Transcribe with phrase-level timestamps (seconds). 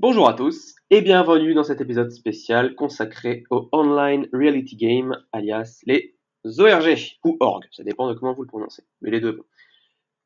[0.00, 5.80] Bonjour à tous et bienvenue dans cet épisode spécial consacré au Online Reality Game, alias
[5.86, 9.40] les ORG ou ORG, ça dépend de comment vous le prononcez, mais les deux.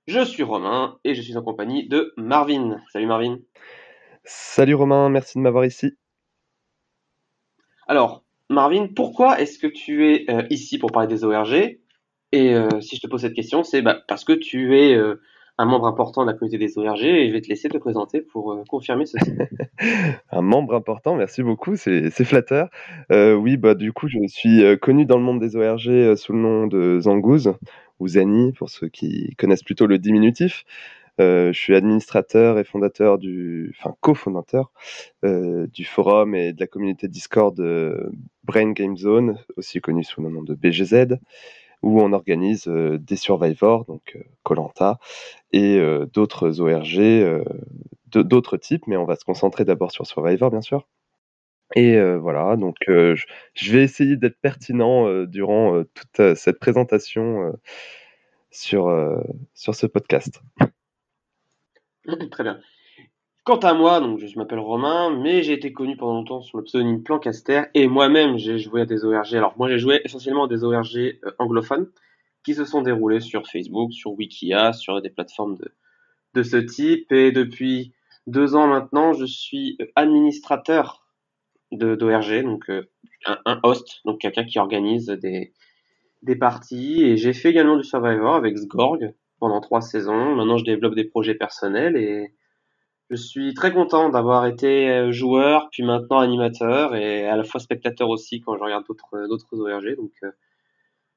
[0.06, 2.82] Je suis Romain et je suis en compagnie de Marvin.
[2.92, 3.38] Salut Marvin.
[4.24, 5.96] Salut Romain, merci de m'avoir ici.
[7.88, 11.54] Alors, Marvin, pourquoi est-ce que tu es euh, ici pour parler des ORG
[12.32, 15.18] Et euh, si je te pose cette question, c'est bah, parce que tu es euh,
[15.58, 18.20] un membre important de la communauté des ORG et je vais te laisser te présenter
[18.20, 19.32] pour confirmer ceci.
[20.30, 22.68] un membre important, merci beaucoup, c'est flatteur.
[23.10, 26.66] oui, bah du coup, je suis connu dans le monde des ORG sous le nom
[26.66, 27.54] de Zangouze,
[28.02, 30.64] ou Zani pour ceux qui connaissent plutôt le diminutif.
[31.20, 34.72] Euh, je suis administrateur et fondateur du, enfin cofondateur
[35.24, 37.54] euh, du forum et de la communauté Discord
[38.44, 41.18] Brain Game Zone, aussi connu sous le nom de BGZ,
[41.82, 44.98] où on organise euh, des Survivors, donc Colanta,
[45.52, 45.80] et
[46.12, 47.44] d'autres ORG
[48.06, 50.86] d'autres types, mais on va se concentrer d'abord sur Survivor, bien sûr.
[51.74, 57.52] Et voilà, donc je vais essayer d'être pertinent durant toute cette présentation
[58.50, 58.90] sur,
[59.54, 60.40] sur ce podcast.
[62.30, 62.60] Très bien.
[63.44, 66.62] Quant à moi, donc je m'appelle Romain, mais j'ai été connu pendant longtemps sous le
[66.62, 69.34] pseudonyme Plancaster, et moi-même j'ai joué à des ORG.
[69.34, 71.90] Alors moi j'ai joué essentiellement à des ORG euh, anglophones
[72.44, 75.58] qui se sont déroulés sur Facebook, sur Wikia, sur des plateformes
[76.34, 77.92] de, ce type, et depuis
[78.28, 81.04] deux ans maintenant, je suis administrateur
[81.72, 82.88] de d'ORG, donc euh,
[83.26, 85.52] un, host, donc quelqu'un qui organise des,
[86.22, 90.36] des parties, et j'ai fait également du Survivor avec Sgorg, pendant trois saisons.
[90.36, 92.32] Maintenant, je développe des projets personnels et
[93.12, 97.60] je suis très content d'avoir été euh, joueur, puis maintenant animateur et à la fois
[97.60, 99.96] spectateur aussi quand je regarde d'autres d'autres ORG.
[99.96, 100.30] Donc, euh,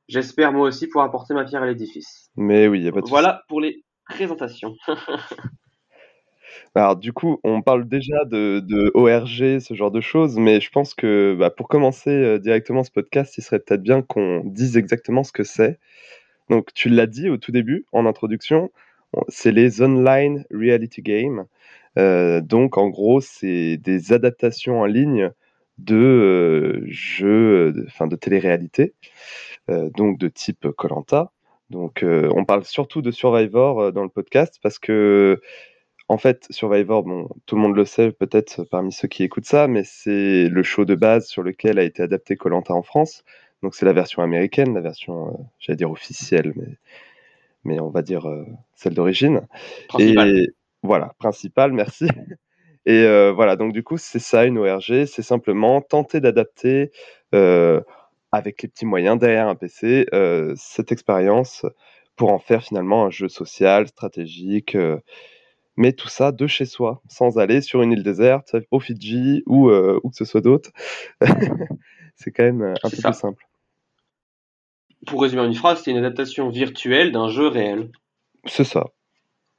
[0.09, 2.29] j'espère moi aussi pouvoir apporter ma pierre à l'édifice.
[2.35, 4.75] Mais oui, y a pas de Voilà pour les présentations.
[6.75, 10.69] Alors du coup, on parle déjà de, de, ORG, ce genre de choses, mais je
[10.69, 14.75] pense que bah, pour commencer euh, directement ce podcast, il serait peut-être bien qu'on dise
[14.75, 15.79] exactement ce que c'est.
[16.49, 18.71] Donc, tu l'as dit au tout début, en introduction,
[19.29, 21.45] c'est les online reality games.
[21.97, 25.31] Euh, donc, en gros, c'est des adaptations en ligne
[25.77, 28.93] de euh, jeux, enfin de télé-réalité,
[29.69, 31.31] euh, donc de type Colanta.
[31.71, 35.41] Donc, on parle surtout de Survivor dans le podcast parce que,
[36.07, 39.67] en fait, Survivor, bon, tout le monde le sait peut-être parmi ceux qui écoutent ça,
[39.67, 43.23] mais c'est le show de base sur lequel a été adapté Colanta en France.
[43.65, 46.77] Donc c'est la version américaine, la version, euh, j'allais dire officielle, mais,
[47.63, 48.45] mais on va dire euh,
[48.75, 49.47] celle d'origine.
[49.97, 50.49] Et
[50.85, 52.07] voilà, principale, merci.
[52.85, 56.91] Et euh, voilà, donc du coup, c'est ça une ORG, c'est simplement tenter d'adapter
[58.31, 60.05] avec les petits moyens derrière un PC
[60.55, 61.65] cette expérience
[62.15, 64.77] pour en faire finalement un jeu social, stratégique,
[65.75, 69.69] mais tout ça de chez soi, sans aller sur une île déserte, au Fidji ou
[69.71, 70.69] où que ce soit d'autre.
[72.15, 73.45] c'est quand même un peu plus simple
[75.05, 77.91] pour résumer une phrase, c'est une adaptation virtuelle d'un jeu réel.
[78.45, 78.87] C'est ça.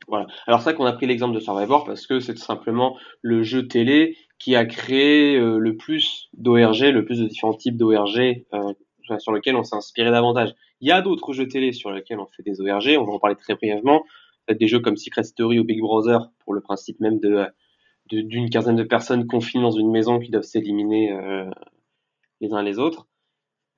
[0.08, 0.26] Voilà.
[0.46, 3.66] Alors ça qu'on a pris l'exemple de Survivor parce que c'est tout simplement le jeu
[3.66, 8.72] télé qui a créé euh, le plus d'ORG, le plus de différents types d'ORG euh,
[9.18, 10.54] sur lesquels on s'est inspiré davantage.
[10.80, 13.18] Il y a d'autres jeux télé sur lesquels on fait des ORG, on va en
[13.18, 14.04] parler très brièvement.
[14.48, 17.46] Des jeux comme Secret Story ou Big Brother pour le principe même de
[18.08, 21.50] d'une quinzaine de personnes confinées dans une maison qui doivent s'éliminer euh,
[22.40, 23.08] les uns les autres.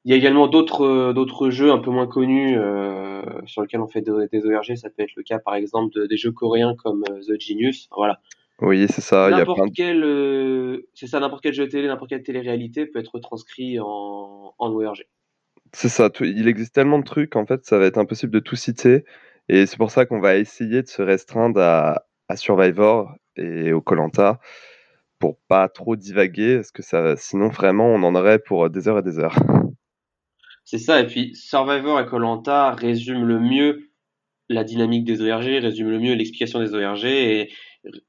[0.09, 3.83] Il y a également d'autres euh, d'autres jeux un peu moins connus euh, sur lesquels
[3.83, 4.75] on fait des ORG.
[4.77, 7.91] Ça peut être le cas, par exemple, des jeux coréens comme euh, The Genius.
[7.95, 8.19] Voilà.
[8.63, 9.29] Oui, c'est ça.
[9.29, 10.01] N'importe quel,
[10.95, 15.05] c'est ça, n'importe quel jeu télé, n'importe quelle télé-réalité peut être transcrit en, en ORG.
[15.75, 16.09] C'est ça.
[16.23, 19.05] Il existe tellement de trucs, en fait, ça va être impossible de tout citer.
[19.51, 23.83] Et c'est pour ça qu'on va essayer de se restreindre à, à Survivor et au
[23.83, 24.41] Colanta
[25.19, 29.01] pour pas trop divaguer, parce que ça, sinon vraiment on en aurait pour des heures
[29.01, 29.37] et des heures.
[30.71, 33.89] C'est ça, et puis Survivor et Colanta résument le mieux
[34.51, 37.49] la dynamique des ORG, résument le mieux l'explication des ORG et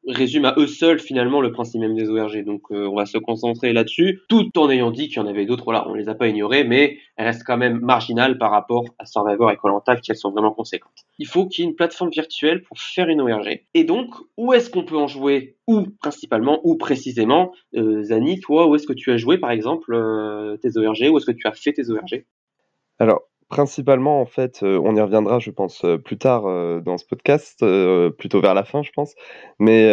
[0.06, 2.44] résument à eux seuls finalement le principe même des ORG.
[2.44, 5.46] Donc euh, on va se concentrer là-dessus, tout en ayant dit qu'il y en avait
[5.46, 5.72] d'autres.
[5.72, 9.06] Là, on les a pas ignorés, mais elles restent quand même marginales par rapport à
[9.06, 11.06] Survivor et Colanta, qui elles sont vraiment conséquentes.
[11.18, 13.62] Il faut qu'il y ait une plateforme virtuelle pour faire une ORG.
[13.74, 15.56] Et donc, où est-ce qu'on peut en jouer?
[15.66, 19.94] Ou principalement, ou précisément, euh, Zani, toi, où est-ce que tu as joué par exemple
[19.94, 22.26] euh, tes ORG Où est-ce que tu as fait tes ORG
[23.00, 26.98] alors, principalement, en fait, euh, on y reviendra, je pense, euh, plus tard euh, dans
[26.98, 27.66] ce podcast,
[28.18, 29.16] plutôt vers la fin, je pense.
[29.60, 29.90] Mais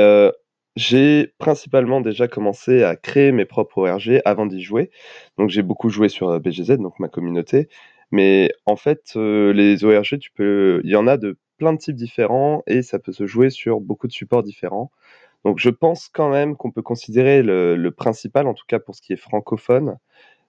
[0.76, 4.90] j'ai principalement déjà commencé à créer mes propres ORG avant d'y jouer.
[5.38, 7.68] Donc, j'ai beaucoup joué sur BGZ, donc ma communauté.
[8.12, 11.96] Mais en fait, les ORG, tu peux, il y en a de plein de types
[11.96, 14.90] différents et ça peut se jouer sur beaucoup de supports différents.
[15.44, 19.00] Donc je pense quand même qu'on peut considérer le, principal, en tout cas pour ce
[19.00, 19.96] qui est francophone,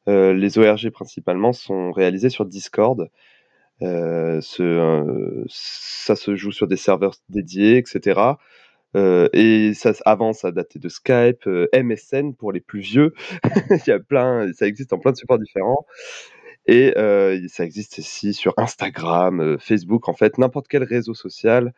[0.07, 3.09] les ORG principalement sont réalisés sur Discord.
[3.83, 4.41] Euh,
[5.49, 8.19] ça se joue sur des serveurs dédiés, etc.
[8.95, 13.13] et ça, avant, ça datait de Skype, MSN pour les plus vieux.
[13.69, 15.85] Il y a plein, ça existe en plein de supports différents.
[16.65, 16.93] Et
[17.47, 21.73] ça existe aussi sur Instagram, Facebook, en fait, n'importe quel réseau social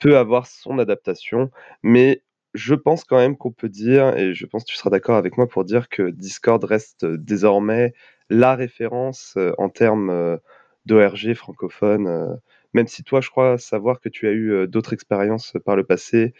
[0.00, 1.50] peut avoir son adaptation,
[1.82, 2.22] mais
[2.54, 5.36] je pense quand même qu'on peut dire, et je pense que tu seras d'accord avec
[5.36, 7.92] moi pour dire que Discord reste désormais
[8.28, 10.38] la référence en termes
[10.86, 12.38] d'ORG francophone,
[12.74, 16.34] même si toi, je crois savoir que tu as eu d'autres expériences par le passé,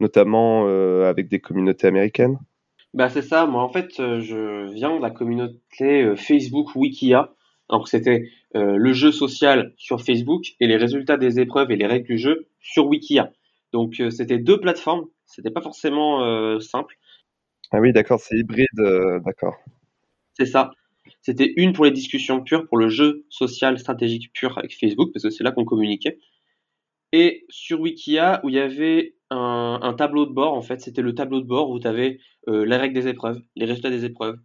[0.00, 0.66] notamment
[1.04, 2.38] avec des communautés américaines.
[2.92, 7.32] Bah c'est ça, moi en fait je viens de la communauté Facebook Wikia,
[7.70, 11.86] donc c'était euh, le jeu social sur Facebook et les résultats des épreuves et les
[11.86, 13.30] règles du jeu sur Wikia.
[13.72, 16.96] Donc euh, c'était deux plateformes, c'était pas forcément euh, simple.
[17.72, 18.66] Ah oui, d'accord, c'est hybride,
[19.24, 19.56] d'accord.
[20.34, 20.72] C'est ça.
[21.22, 25.22] C'était une pour les discussions pures, pour le jeu social stratégique pur avec Facebook, parce
[25.22, 26.18] que c'est là qu'on communiquait.
[27.12, 31.02] Et sur Wikia, où il y avait un, un, tableau de bord, en fait, c'était
[31.02, 34.04] le tableau de bord où tu avais euh, les règles des épreuves, les résultats des
[34.04, 34.38] épreuves,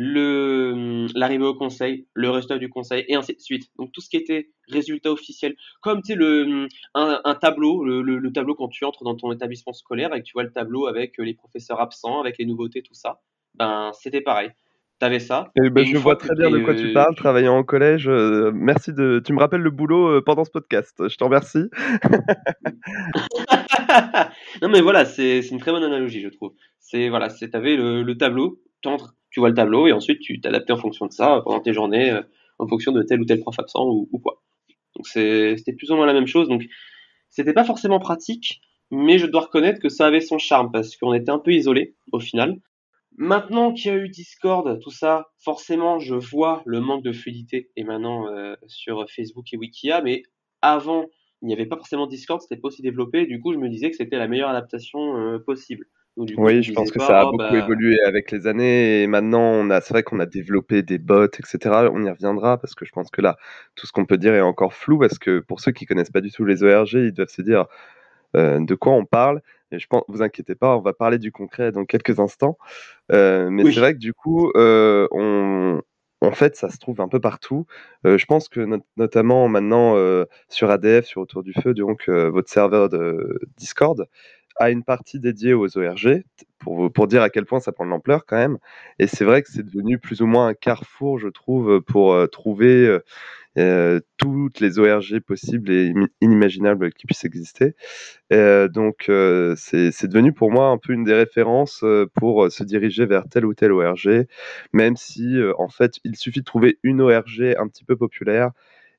[0.00, 3.68] l'arrivée au conseil, le résultat du conseil et ainsi de suite.
[3.78, 8.54] Donc tout ce qui était résultat officiel, comme tu sais le un, tableau, le, tableau
[8.54, 11.34] quand tu entres dans ton établissement scolaire et que tu vois le tableau avec les
[11.34, 13.20] professeurs absents, avec les nouveautés, tout ça.
[13.54, 14.50] Ben c'était pareil.
[15.00, 15.52] T'avais ça.
[15.62, 18.08] Eh ben, je vois très bien de quoi tu parles, travaillant au collège.
[18.08, 19.22] Euh, merci de.
[19.24, 21.08] Tu me rappelles le boulot euh, pendant ce podcast.
[21.08, 21.66] Je t'en remercie.
[24.62, 26.52] non mais voilà, c'est une très bonne analogie, je trouve.
[26.80, 28.60] C'est voilà, c'est t'avais le, le tableau,
[29.30, 32.10] tu vois le tableau et ensuite tu t'adaptes en fonction de ça pendant tes journées,
[32.10, 32.22] euh,
[32.58, 34.42] en fonction de tel ou tel prof absent ou, quoi.
[34.96, 36.48] Donc c'était plus ou moins la même chose.
[36.48, 36.66] Donc
[37.28, 38.60] c'était pas forcément pratique,
[38.90, 41.94] mais je dois reconnaître que ça avait son charme parce qu'on était un peu isolé
[42.12, 42.58] au final.
[43.16, 47.70] Maintenant qu'il y a eu Discord, tout ça, forcément, je vois le manque de fluidité
[47.76, 50.22] et maintenant euh, sur Facebook et Wikia, mais
[50.62, 51.06] avant,
[51.42, 53.26] il n'y avait pas forcément Discord, c'était pas aussi développé.
[53.26, 55.86] Du coup, je me disais que c'était la meilleure adaptation euh, possible
[56.18, 59.70] oui, je pense que ça a beaucoup bah évolué avec les années et maintenant on
[59.70, 61.58] a, c'est vrai qu'on a développé des bots, etc.
[61.92, 63.36] On y reviendra parce que je pense que là,
[63.76, 66.20] tout ce qu'on peut dire est encore flou parce que pour ceux qui connaissent pas
[66.20, 67.66] du tout les ORG, ils doivent se dire
[68.36, 69.40] euh, de quoi on parle.
[69.70, 72.58] Et je pense, vous inquiétez pas, on va parler du concret dans quelques instants.
[73.12, 75.82] Euh, mais c'est vrai que du coup, euh, on,
[76.20, 77.66] en fait, ça se trouve un peu partout.
[78.04, 78.66] je pense que
[78.96, 79.94] notamment maintenant
[80.48, 84.08] sur ADF, sur Autour du Feu, donc votre serveur de Discord,
[84.58, 86.22] a une partie dédiée aux ORG,
[86.58, 88.58] pour, pour dire à quel point ça prend de l'ampleur quand même.
[88.98, 92.26] Et c'est vrai que c'est devenu plus ou moins un carrefour, je trouve, pour euh,
[92.26, 93.00] trouver euh,
[93.58, 97.74] euh, toutes les ORG possibles et inimaginables qui puissent exister.
[98.30, 99.04] donc
[99.56, 101.84] c'est devenu pour moi un peu une des références
[102.14, 104.26] pour se diriger vers telle ou telle ORG,
[104.72, 108.50] même si en fait il suffit de trouver une ORG un petit peu populaire.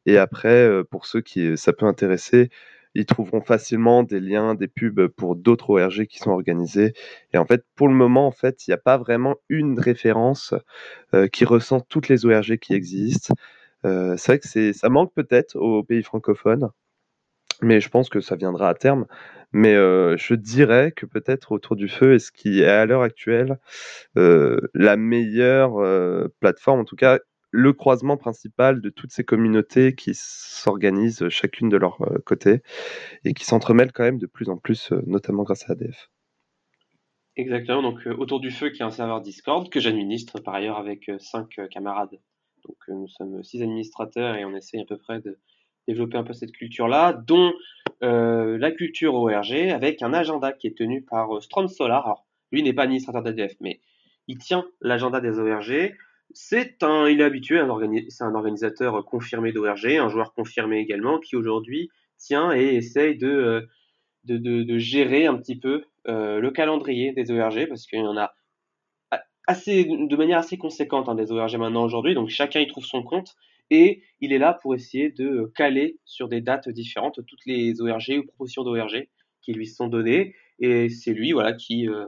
[0.06, 2.50] Et après, pour ceux qui ça peut intéresser,
[2.95, 6.94] ils trouveront facilement des liens, des pubs pour d'autres ORG qui sont organisés.
[7.33, 10.53] Et en fait, pour le moment, en fait, il n'y a pas vraiment une référence
[11.13, 13.33] euh, qui ressent toutes les ORG qui existent.
[13.86, 16.69] Euh, c'est vrai que c'est, ça manque peut-être aux pays francophones,
[17.62, 19.06] mais je pense que ça viendra à terme.
[19.51, 23.01] Mais euh, je dirais que peut-être autour du feu est ce qui est à l'heure
[23.01, 23.57] actuelle
[24.15, 27.19] la meilleure plateforme, en tout cas
[27.51, 32.61] le croisement principal de toutes ces communautés qui s'organisent chacune de leur euh, côté
[33.23, 36.09] et qui s'entremêlent quand même de plus en plus, euh, notamment grâce à ADF.
[37.35, 40.77] Exactement, donc euh, autour du feu qui est un serveur Discord que j'administre par ailleurs
[40.77, 42.19] avec cinq camarades.
[42.68, 45.39] Donc nous sommes six administrateurs et on essaye à peu près de
[45.87, 47.53] développer un peu cette culture-là, dont
[48.01, 52.06] la culture ORG avec un agenda qui est tenu par Strom Solar.
[52.06, 53.79] Alors lui n'est pas administrateur d'ADF, mais
[54.27, 55.94] il tient l'agenda des ORG
[56.33, 57.62] c'est un, il est habitué,
[58.09, 63.28] c'est un organisateur confirmé d'ORG, un joueur confirmé également, qui aujourd'hui tient et essaye de,
[63.28, 63.62] euh,
[64.26, 68.18] de, de, gérer un petit peu euh, le calendrier des ORG, parce qu'il y en
[68.18, 68.33] a
[69.48, 73.04] assez, de manière assez conséquente hein, des ORG maintenant aujourd'hui, donc chacun y trouve son
[73.04, 73.36] compte,
[73.71, 78.19] et il est là pour essayer de caler sur des dates différentes toutes les ORG
[78.19, 79.07] ou propositions d'ORG
[79.42, 82.06] qui lui sont données, et c'est lui voilà qui, euh,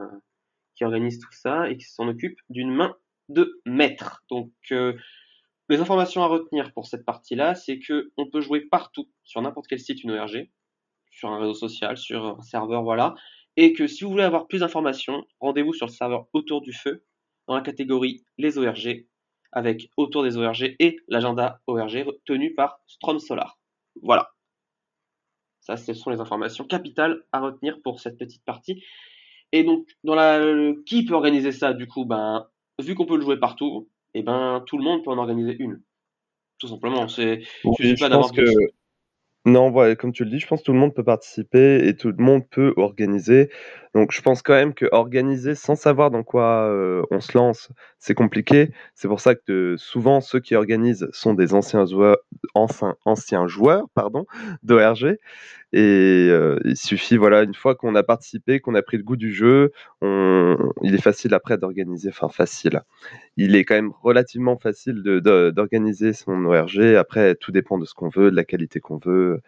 [0.76, 2.96] qui organise tout ça et qui s'en occupe d'une main
[3.34, 4.24] de maître.
[4.30, 4.94] Donc, euh,
[5.70, 9.68] les informations à retenir pour cette partie-là, c'est que on peut jouer partout, sur n'importe
[9.68, 10.50] quel site une ORG,
[11.12, 13.16] sur un réseau social, sur un serveur, voilà.
[13.58, 17.06] Et que si vous voulez avoir plus d'informations, rendez-vous sur le serveur Autour du Feu,
[17.48, 19.06] dans la catégorie Les ORG,
[19.52, 23.60] avec Autour des ORG et l'agenda ORG tenu par Strom Solar.
[24.02, 24.30] Voilà.
[25.60, 28.84] Ça, ce sont les informations capitales à retenir pour cette petite partie.
[29.52, 32.06] Et donc, dans la, qui peut organiser ça du coup?
[32.06, 32.48] Ben,
[32.82, 35.56] vu qu'on peut le jouer partout, et eh ben tout le monde peut en organiser
[35.60, 35.82] une.
[36.60, 37.08] Tout simplement.
[37.08, 37.42] C'est,
[37.80, 38.44] je pas d'avoir que...
[39.44, 41.96] Non, voilà, comme tu le dis, je pense que tout le monde peut participer et
[41.96, 43.50] tout le monde peut organiser.
[43.96, 47.72] Donc, je pense quand même que organiser sans savoir dans quoi euh, on se lance,
[47.98, 48.70] c'est compliqué.
[48.94, 52.20] C'est pour ça que souvent ceux qui organisent sont des anciens joueurs,
[52.54, 54.28] anciens, anciens joueurs, pardon,
[54.62, 55.18] d'ORG.
[55.74, 59.16] Et euh, il suffit, voilà, une fois qu'on a participé, qu'on a pris le goût
[59.16, 62.10] du jeu, il est facile après d'organiser.
[62.10, 62.82] Enfin, facile.
[63.38, 66.96] Il est quand même relativement facile d'organiser son ORG.
[66.98, 69.42] Après, tout dépend de ce qu'on veut, de la qualité qu'on veut,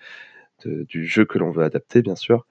[0.65, 2.45] du jeu que l'on veut adapter, bien sûr.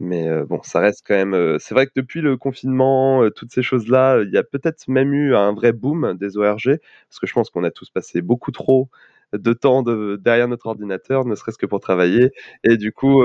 [0.00, 1.34] Mais euh, bon, ça reste quand même.
[1.34, 5.12] Euh, c'est vrai que depuis le confinement, toutes ces choses-là, il y a peut-être même
[5.12, 8.52] eu un vrai boom des ORG, parce que je pense qu'on a tous passé beaucoup
[8.52, 8.88] trop
[9.32, 12.30] de temps derrière notre ordinateur, ne serait-ce que pour travailler.
[12.64, 13.22] Et du coup,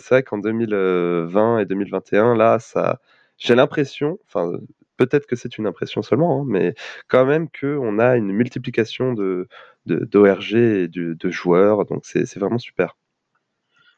[0.00, 3.00] c'est vrai qu'en 2020 et 2021, là, ça,
[3.38, 4.52] j'ai l'impression, enfin,
[4.96, 6.74] peut-être que c'est une impression seulement, hein, mais
[7.08, 9.48] quand même qu'on a une multiplication de,
[9.86, 12.96] d'ORG et de joueurs, donc c'est vraiment super.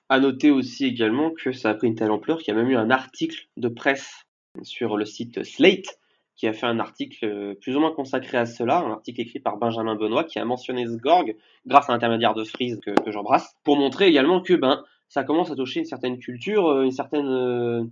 [0.08, 2.70] À noter aussi également que ça a pris une telle ampleur qu'il y a même
[2.70, 4.24] eu un article de presse
[4.62, 5.98] sur le site Slate
[6.36, 9.40] qui a fait un article euh, plus ou moins consacré à cela, un article écrit
[9.40, 11.34] par Benjamin Benoît qui a mentionné Sgorg
[11.66, 15.56] grâce à l'intermédiaire de Freeze que, j'embrasse, pour montrer également que ben ça commence à
[15.56, 17.84] toucher une certaine culture, euh, une certaine euh,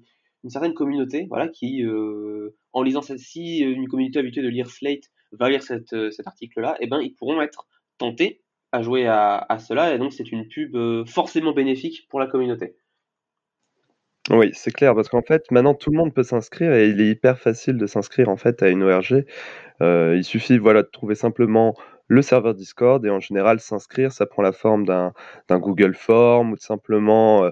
[0.42, 1.82] une certaine communauté, voilà, qui
[2.74, 5.94] en lisant celle-ci, une communauté habituée de lire Slate va lire cet
[6.26, 8.42] article-là, et eh ben ils pourront être tentés
[8.74, 12.74] à jouer à, cela, et donc c'est une pub euh, forcément bénéfique pour la communauté.
[14.30, 17.08] Oui, c'est clair, parce qu'en fait, maintenant tout le monde peut s'inscrire et il est
[17.10, 19.26] hyper facile de s'inscrire en fait à une ORG.
[19.82, 21.74] Euh, il suffit voilà, de trouver simplement
[22.08, 25.12] le serveur Discord et en général s'inscrire, ça prend la forme d'un
[25.50, 27.50] Google Form ou simplement euh,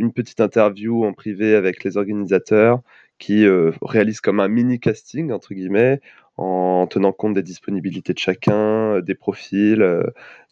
[0.00, 2.80] une petite interview en privé avec les organisateurs
[3.18, 3.46] qui
[3.82, 6.00] réalisent comme un mini casting entre guillemets
[6.36, 10.02] en tenant compte des disponibilités de chacun, des profils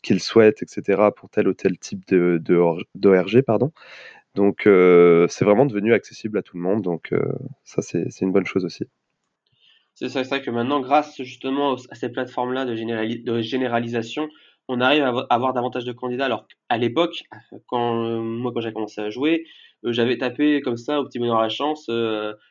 [0.03, 2.85] qu'ils souhaitent, etc., pour tel ou tel type d'ORG.
[2.95, 3.73] De, pardon.
[4.35, 6.83] Donc, c'est vraiment devenu accessible à tout le monde.
[6.83, 7.13] Donc,
[7.65, 8.85] ça, c'est une bonne chose aussi.
[9.95, 14.29] C'est ça, que maintenant, grâce justement à ces plateformes-là de, généralisation,
[14.69, 16.25] on arrive à avoir davantage de candidats.
[16.25, 17.25] Alors, à l'époque,
[17.67, 19.47] quand moi, quand j'ai commencé à jouer,
[19.85, 21.91] j'avais tapé comme ça, au petit bonheur à la chance,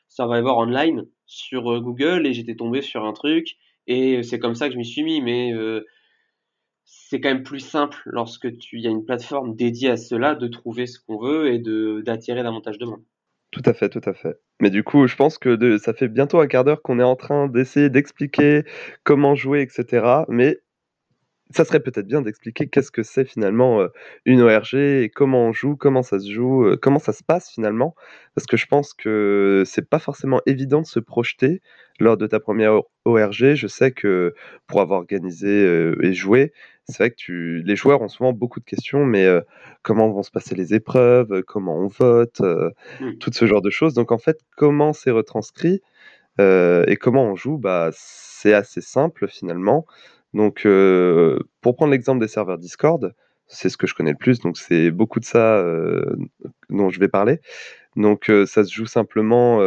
[0.10, 3.58] Survivor Online sur Google et j'étais tombé sur un truc
[3.88, 5.22] et c'est comme ça que je m'y suis mis.
[5.22, 5.52] Mais
[7.10, 10.48] c'est quand même plus simple lorsque tu y a une plateforme dédiée à cela de
[10.48, 13.04] trouver ce qu'on veut et de d'attirer davantage de monde.
[13.50, 14.38] Tout à fait, tout à fait.
[14.62, 17.16] Mais du coup, je pense que ça fait bientôt un quart d'heure qu'on est en
[17.16, 18.62] train d'essayer d'expliquer
[19.04, 20.06] comment jouer, etc.
[20.28, 20.60] Mais
[21.50, 23.84] ça serait peut-être bien d'expliquer qu'est-ce que c'est finalement
[24.26, 27.96] une ORG et comment on joue, comment ça se joue, comment ça se passe finalement.
[28.36, 31.64] Parce que je pense que c'est pas forcément évident de se projeter
[32.00, 33.56] lors de ta première ORG.
[33.56, 34.36] Je sais que
[34.68, 36.54] pour avoir organisé et joué,
[36.90, 39.28] c'est vrai que tu, les joueurs ont souvent beaucoup de questions, mais
[39.82, 43.14] comment vont se passer les épreuves, comment on vote, mmh.
[43.20, 43.94] tout ce genre de choses.
[43.94, 45.82] Donc en fait, comment c'est retranscrit
[46.40, 49.86] et comment on joue, bah, c'est assez simple finalement.
[50.34, 50.66] Donc,
[51.62, 53.14] pour prendre l'exemple des serveurs Discord,
[53.48, 55.64] c'est ce que je connais le plus, donc c'est beaucoup de ça
[56.70, 57.42] dont je vais parler.
[57.96, 59.60] Donc, ça se joue simplement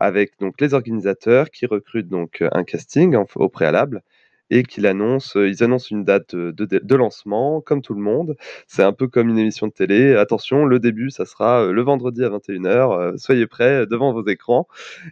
[0.00, 4.02] avec donc les organisateurs qui recrutent donc un casting au préalable
[4.50, 8.36] et qu'ils annoncent, ils annoncent une date de, lancement, comme tout le monde.
[8.66, 10.14] C'est un peu comme une émission de télé.
[10.14, 13.16] Attention, le début, ça sera le vendredi à 21h.
[13.18, 14.68] soyez prêts devant vos écrans.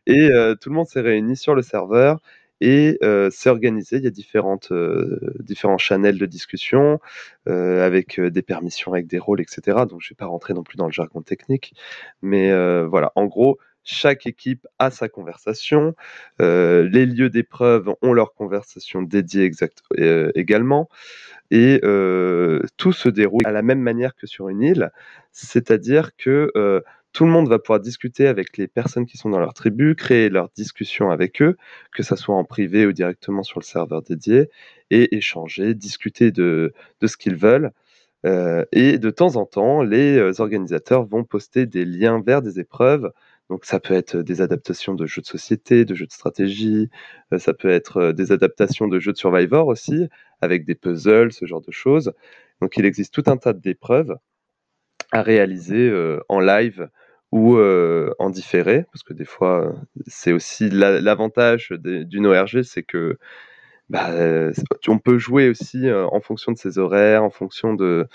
[0.06, 0.28] Et
[0.60, 2.20] tout le monde s'est réuni sur le serveur
[2.60, 7.00] et euh, c'est organisé, il y a différentes, euh, différents channels de discussion
[7.48, 9.86] euh, avec des permissions, avec des rôles, etc.
[9.88, 11.74] Donc je ne vais pas rentrer non plus dans le jargon technique.
[12.22, 12.50] Mais
[12.84, 13.58] voilà, en gros,
[13.90, 15.94] chaque équipe a sa conversation.
[16.38, 19.82] les lieux d'épreuve ont leur conversation dédiée exact,
[20.34, 20.88] également.
[21.50, 21.80] Et
[22.76, 24.90] tout se déroule à la même manière que sur une île,
[25.32, 26.82] c'est-à-dire que
[27.12, 30.28] tout le monde va pouvoir discuter avec les personnes qui sont dans leur tribu, créer
[30.28, 31.56] leur discussion avec eux,
[31.92, 34.48] que ce soit en privé ou directement sur le serveur dédié,
[34.90, 37.72] et échanger, discuter de, de ce qu'ils veulent.
[38.26, 42.60] Euh, et de temps en temps, les euh, organisateurs vont poster des liens vers des
[42.60, 43.10] épreuves.
[43.50, 46.88] Donc ça peut être des adaptations de jeux de société, de jeux de stratégie,
[47.36, 50.08] ça peut être des adaptations de jeux de Survivor aussi,
[50.40, 52.12] avec des puzzles, ce genre de choses.
[52.62, 54.16] Donc il existe tout un tas d'épreuves
[55.10, 55.92] à réaliser
[56.28, 56.88] en live
[57.32, 59.74] ou en différé, parce que des fois,
[60.06, 63.18] c'est aussi l'avantage d'une ORG, c'est que
[63.88, 64.10] bah,
[64.86, 68.06] on peut jouer aussi en fonction de ses horaires, en fonction de,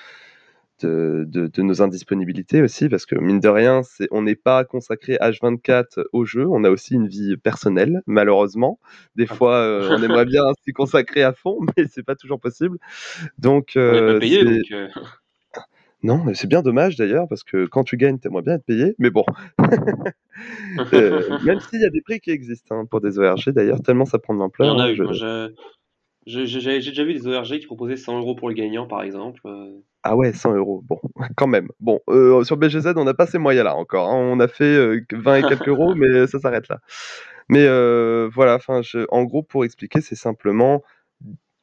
[0.82, 5.16] de, de, nos indisponibilités aussi, parce que mine de rien, c'est, on n'est pas consacré
[5.16, 8.80] H24 au jeu, on a aussi une vie personnelle, malheureusement.
[9.16, 12.40] Des ah fois, euh, on aimerait bien s'y consacrer à fond, mais c'est pas toujours
[12.40, 12.78] possible.
[13.38, 14.88] Donc, euh, payé, donc euh.
[16.04, 18.94] Non, mais c'est bien dommage d'ailleurs, parce que quand tu gagnes, t'aimerais bien être payé,
[19.00, 19.26] mais bon.
[19.58, 24.20] même s'il y a des prix qui existent hein, pour des ORG d'ailleurs, tellement ça
[24.20, 24.68] prend de l'ampleur.
[24.68, 25.52] Il y en a eu, je...
[26.28, 29.42] J'ai déjà vu des ORG qui proposaient 100 euros pour le gagnant, par exemple.
[30.06, 30.10] Euh.
[30.10, 30.84] Ah ouais, 100 euros.
[30.88, 31.00] Bon,
[31.36, 31.70] quand même.
[31.80, 34.10] Bon, euh, sur BGZ, on n'a pas ces moyens-là encore.
[34.10, 34.18] Hein.
[34.18, 34.78] On a fait
[35.12, 36.80] 20 euh, et quelques euros, mais ça s'arrête là.
[37.50, 37.66] Mais
[38.30, 40.84] voilà, enfin, en gros, pour expliquer, c'est simplement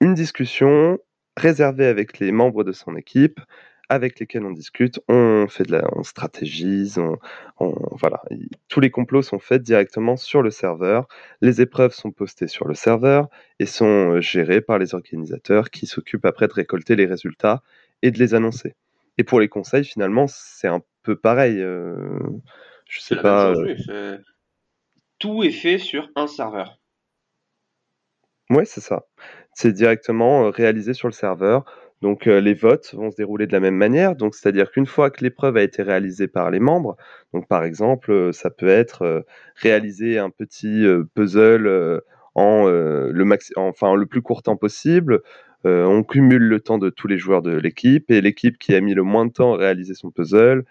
[0.01, 0.99] une discussion
[1.37, 3.41] réservée avec les membres de son équipe
[3.93, 6.99] avec lesquels on discute, on fait de la, on stratégise,
[7.59, 8.23] on, voilà,
[8.69, 11.07] tous les complots sont faits directement sur le serveur.
[11.43, 15.87] Les épreuves sont postées sur le serveur et sont euh, gérées par les organisateurs qui
[15.87, 17.63] s'occupent après de récolter les résultats
[18.02, 18.75] et de les annoncer.
[19.18, 21.61] Et pour les conseils, finalement, c'est un peu pareil.
[21.61, 22.18] Euh,
[22.88, 23.52] je sais pas.
[23.52, 24.18] Euh,
[25.18, 26.78] tout est fait sur un serveur.
[28.50, 29.06] Ouais, c'est ça.
[29.54, 31.64] C'est directement réalisé sur le serveur.
[32.02, 34.16] Donc euh, les votes vont se dérouler de la même manière.
[34.16, 36.97] Donc c'est-à-dire qu'une fois que l'épreuve a été réalisée par les membres,
[37.32, 39.21] donc par exemple euh, ça peut être euh,
[39.54, 42.02] réaliser un petit puzzle
[42.35, 45.23] en le max enfin le plus court temps possible.
[45.64, 48.95] On cumule le temps de tous les joueurs de l'équipe et l'équipe qui a mis
[48.95, 50.64] le moins de temps à réaliser son puzzle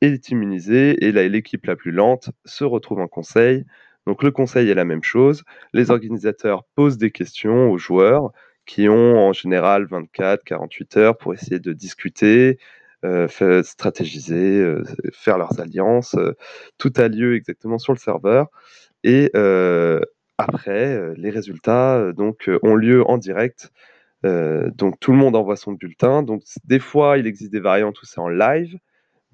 [0.00, 3.64] est immunisée et l'équipe la plus lente se retrouve en conseil.
[4.06, 5.44] Donc le conseil est la même chose.
[5.72, 8.32] Les organisateurs posent des questions aux joueurs
[8.66, 12.58] qui ont en général 24-48 heures pour essayer de discuter,
[13.04, 13.28] euh,
[13.62, 14.82] stratégiser, euh,
[15.12, 16.14] faire leurs alliances.
[16.14, 16.32] Euh,
[16.78, 18.48] tout a lieu exactement sur le serveur.
[19.04, 19.30] Et
[20.38, 23.70] après, les résultats donc, ont lieu en direct.
[24.24, 26.22] Donc tout le monde envoie son bulletin.
[26.22, 28.78] Donc des fois, il existe des variantes où c'est en live.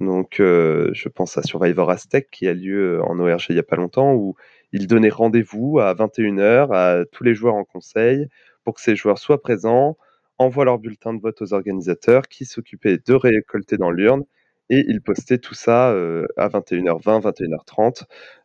[0.01, 3.77] Donc je pense à Survivor Aztec qui a lieu en ORG il n'y a pas
[3.77, 4.35] longtemps où
[4.73, 8.29] il donnait rendez-vous à 21h à tous les joueurs en conseil
[8.65, 9.97] pour que ces joueurs soient présents,
[10.39, 14.25] envoient leur bulletin de vote aux organisateurs qui s'occupaient de récolter dans l'urne
[14.71, 18.05] et ils postaient tout ça euh, à 21h20, 21h30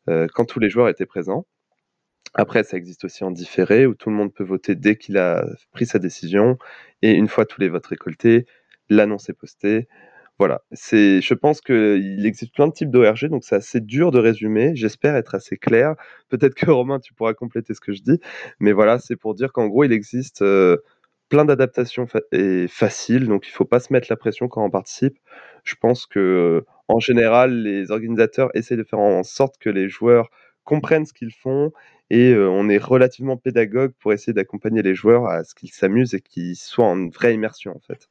[0.10, 1.46] euh, quand tous les joueurs étaient présents.
[2.36, 5.46] Après, ça existe aussi en différé où tout le monde peut voter dès qu'il a
[5.72, 6.58] pris sa décision
[7.02, 8.46] et une fois tous les votes récoltés,
[8.90, 9.88] l'annonce est postée.
[10.38, 14.20] Voilà, c'est, je pense qu'il existe plein de types d'ORG, donc c'est assez dur de
[14.20, 14.76] résumer.
[14.76, 15.96] J'espère être assez clair.
[16.28, 18.20] Peut-être que Romain, tu pourras compléter ce que je dis,
[18.60, 20.78] mais voilà, c'est pour dire qu'en gros, il existe euh,
[21.30, 24.70] plein d'adaptations et faciles, donc il ne faut pas se mettre la pression quand on
[24.70, 25.18] participe.
[25.64, 30.30] Je pense que en général, les organisateurs essaient de faire en sorte que les joueurs
[30.66, 31.72] comprennent ce qu'ils font
[32.10, 36.14] et euh, on est relativement pédagogue pour essayer d'accompagner les joueurs à ce qu'ils s'amusent
[36.14, 38.10] et qu'ils soient en vraie immersion en fait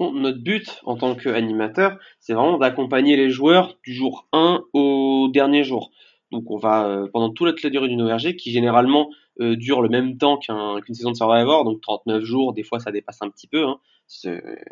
[0.00, 5.64] notre but en tant qu'animateur, c'est vraiment d'accompagner les joueurs du jour 1 au dernier
[5.64, 5.90] jour.
[6.30, 9.88] Donc on va, euh, pendant toute la durée d'une ORG, qui généralement euh, dure le
[9.88, 13.46] même temps qu'une saison de Survivor, donc 39 jours, des fois ça dépasse un petit
[13.46, 13.64] peu.
[13.66, 13.78] Hein.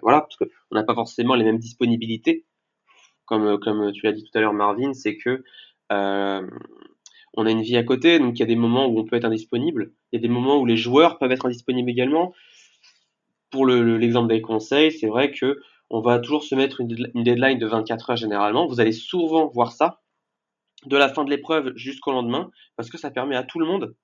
[0.02, 2.44] Voilà, parce qu'on n'a pas forcément les mêmes disponibilités.
[3.24, 5.44] Comme, comme tu l'as dit tout à l'heure, Marvin, c'est que
[7.34, 9.16] on a une vie à côté, donc il y a des moments où on peut
[9.16, 12.34] être indisponible, il y a des moments où les joueurs peuvent être indisponibles également
[13.50, 16.88] pour l'exemple des conseils, c'est vrai que on va toujours se mettre une,
[17.22, 18.66] deadline de 24 heures généralement.
[18.66, 20.00] Vous allez souvent voir ça
[20.86, 23.94] de la fin de l'épreuve jusqu'au lendemain, parce que ça permet à tout le monde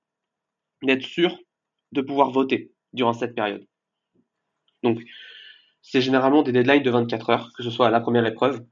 [0.83, 1.37] d'être sûr
[1.93, 3.67] de pouvoir voter durant cette période.
[4.83, 5.01] Donc,
[5.81, 8.63] c'est généralement des deadlines de 24 heures, que ce soit la première épreuve,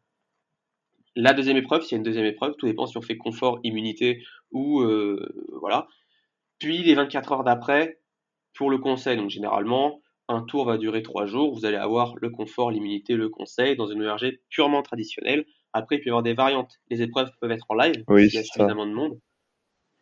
[1.16, 3.58] la deuxième épreuve, s'il y a une deuxième épreuve, tout dépend si on fait confort,
[3.64, 5.26] immunité ou euh,
[5.60, 5.88] voilà.
[6.58, 7.98] Puis les 24 heures d'après
[8.54, 9.16] pour le conseil.
[9.16, 11.54] Donc généralement, un tour va durer trois jours.
[11.54, 15.46] Vous allez avoir le confort, l'immunité, le conseil dans une ERG purement traditionnelle.
[15.72, 16.72] Après, il peut y avoir des variantes.
[16.90, 19.18] Les épreuves peuvent être en live, oui, y a suffisamment de monde.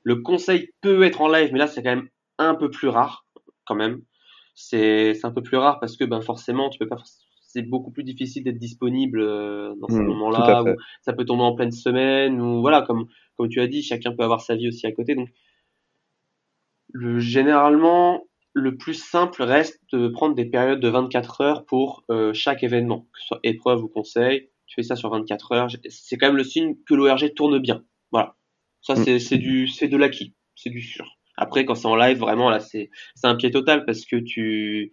[0.03, 3.27] Le conseil peut être en live, mais là, c'est quand même un peu plus rare,
[3.64, 4.03] quand même.
[4.55, 7.03] C'est un peu plus rare parce que ben, forcément, tu peux pas
[7.55, 10.64] c'est beaucoup plus difficile d'être disponible euh, dans ce mmh, moment-là.
[11.03, 14.25] Ça peut tomber en pleine semaine, ou voilà, comme, comme tu as dit, chacun peut
[14.25, 15.14] avoir sa vie aussi à côté.
[15.14, 15.29] Donc,
[16.93, 22.33] le, généralement, le plus simple reste de prendre des périodes de 24 heures pour euh,
[22.35, 24.49] chaque événement, que ce soit épreuve ou conseil.
[24.67, 25.69] Tu fais ça sur 24 heures.
[25.88, 27.85] C'est quand même le signe que l'ORG tourne bien.
[28.11, 28.35] Voilà.
[28.81, 29.21] Ça, mm.
[29.21, 30.35] c'est du, c'est de l'acquis.
[30.57, 31.07] C'est du sûr.
[31.37, 34.93] Après, quand c'est en live, vraiment, là, c'est, c'est un pied total parce que tu,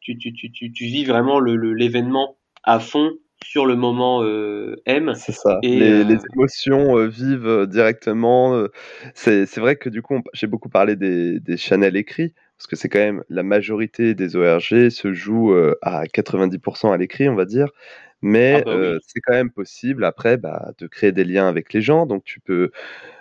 [0.00, 3.12] tu, tu, tu, tu, vis vraiment le, l'événement à fond
[3.44, 5.12] sur le moment euh, M.
[5.14, 5.58] C'est ça.
[5.62, 8.66] Et, Les, euh, les émotions euh, vivent directement.
[9.14, 12.88] C'est vrai que du coup, j'ai beaucoup parlé des, des channels écrits, parce que c'est
[12.88, 17.68] quand même la majorité des ORG se joue à 90% à l'écrit, on va dire.
[18.50, 21.48] Ah Mais bah euh, oui, c'est quand même possible après bah, de créer des liens
[21.48, 22.06] avec les gens.
[22.06, 22.70] Donc tu peux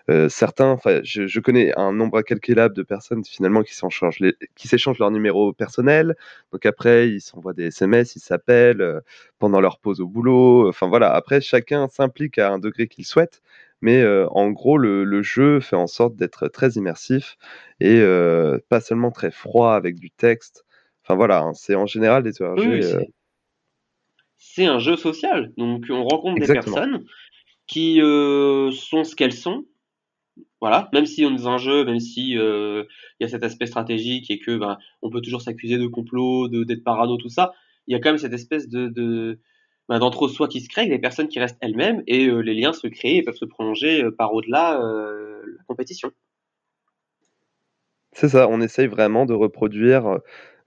[0.09, 4.35] euh, certains, enfin, je, je connais un nombre incalculable de personnes finalement qui s'échangent, les-
[4.55, 6.15] qui s'échangent leur numéro personnel.
[6.53, 9.01] Donc après, ils s'envoient des SMS, ils s'appellent euh,
[9.39, 10.69] pendant leur pause au boulot.
[10.69, 13.41] Enfin voilà, après, chacun s'implique à un degré qu'il souhaite.
[13.81, 17.37] Mais en gros, le, le jeu fait en sorte d'être très immersif
[17.79, 18.01] et
[18.69, 20.65] pas seulement très froid avec du texte.
[21.03, 22.81] Enfin voilà, hein, c'est en général des oui,
[24.55, 25.51] c'est un jeu social.
[25.57, 27.03] Donc on rencontre des personnes
[27.67, 29.65] qui euh, sont ce qu'elles sont.
[30.61, 32.85] Voilà, même si on est dans un jeu, même si euh,
[33.19, 36.47] il y a cet aspect stratégique et que ben, on peut toujours s'accuser de complot,
[36.47, 37.53] de d'être parano, tout ça,
[37.87, 39.39] il y a quand même cette espèce de, de
[39.89, 42.73] ben, d'entre-soi qui se crée, avec des personnes qui restent elles-mêmes et euh, les liens
[42.73, 46.11] se créent et peuvent se prolonger par au-delà la compétition.
[48.13, 50.19] C'est ça, on essaye vraiment de reproduire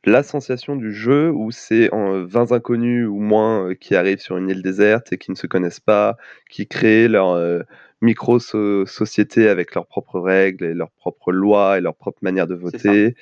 [0.08, 4.36] la sensation du jeu où c'est en 20 inconnus ou moins euh, qui arrivent sur
[4.36, 6.16] une île déserte et qui ne se connaissent pas,
[6.50, 7.62] qui créent leur euh,
[8.00, 13.14] micro-société avec leurs propres règles et leurs propres lois et leur propre manière de voter.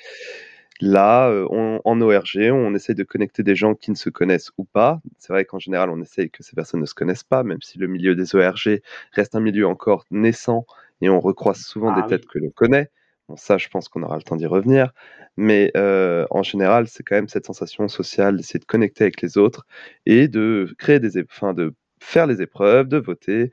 [0.81, 4.51] Là, euh, on- en ORG, on essaye de connecter des gens qui ne se connaissent
[4.57, 5.01] ou pas.
[5.17, 7.79] C'est vrai qu'en général, on essaye que ces personnes ne se connaissent pas, même si
[7.79, 8.81] le milieu des ORG
[9.13, 10.65] reste un milieu encore naissant
[11.01, 12.89] et on recroise souvent des Ah têtes que l'on connaît.
[13.29, 14.91] Bon, ça, je pense qu'on aura le temps d'y revenir.
[15.35, 19.37] Mais euh, en général, c'est quand même cette sensation sociale d'essayer de connecter avec les
[19.37, 19.65] autres
[20.05, 23.51] et de créer des, enfin, de faire les épreuves, de voter.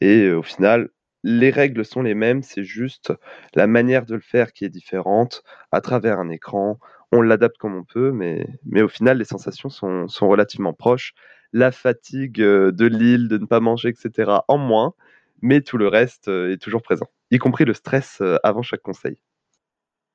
[0.00, 0.90] Et euh, au final,
[1.24, 3.12] les règles sont les mêmes, c'est juste
[3.54, 6.78] la manière de le faire qui est différente à travers un écran.
[7.12, 11.14] On l'adapte comme on peut, mais, mais au final, les sensations sont, sont relativement proches.
[11.52, 14.94] La fatigue euh, de l'île, de ne pas manger, etc., en moins,
[15.42, 19.18] mais tout le reste est toujours présent, y compris le stress euh, avant chaque conseil.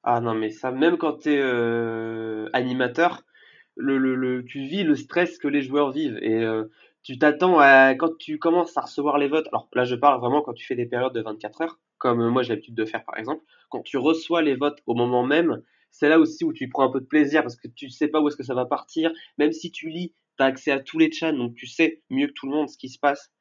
[0.03, 3.23] Ah non, mais ça, même quand t'es euh, animateur,
[3.77, 6.65] tu vis le stress que les joueurs vivent et euh,
[7.03, 7.57] tu t'attends
[7.97, 9.47] quand tu commences à recevoir les votes.
[9.51, 12.43] Alors là, je parle vraiment quand tu fais des périodes de 24 heures, comme moi
[12.43, 13.43] j'ai l'habitude de faire par exemple.
[13.69, 16.91] Quand tu reçois les votes au moment même, c'est là aussi où tu prends un
[16.91, 19.11] peu de plaisir parce que tu sais pas où est-ce que ça va partir.
[19.37, 22.27] Même si tu lis, tu as accès à tous les chats, donc tu sais mieux
[22.27, 23.31] que tout le monde ce qui se passe.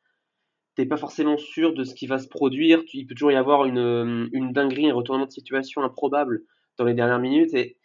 [0.78, 2.84] T'es pas forcément sûr de ce qui va se produire.
[2.94, 6.42] Il peut toujours y avoir une, euh, une dinguerie, un retournement de situation improbable
[6.76, 7.76] dans les dernières minutes et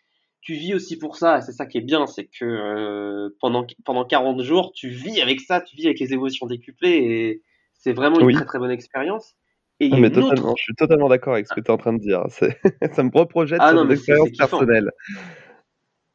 [0.42, 4.06] tu vis aussi pour ça, c'est ça qui est bien, c'est que euh, pendant, pendant
[4.06, 7.42] 40 jours, tu vis avec ça, tu vis avec les émotions décuplées, et
[7.74, 9.34] c'est vraiment une très Oui, très bonne expérience.
[9.80, 11.78] Et non, mais totalement, autre, je suis totalement d'accord avec ce que tu es en
[11.78, 12.24] train de dire.
[12.94, 14.92] Ça me reprojette ah sur des expériences personnelles.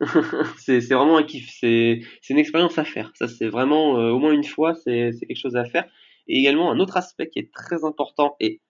[0.59, 4.31] c'est vraiment un kiff, c'est une expérience à faire, ça c'est vraiment euh, au moins
[4.31, 5.89] une fois, c'est c'est quelque chose à faire.
[6.29, 8.61] Et également un autre aspect qui est très important, et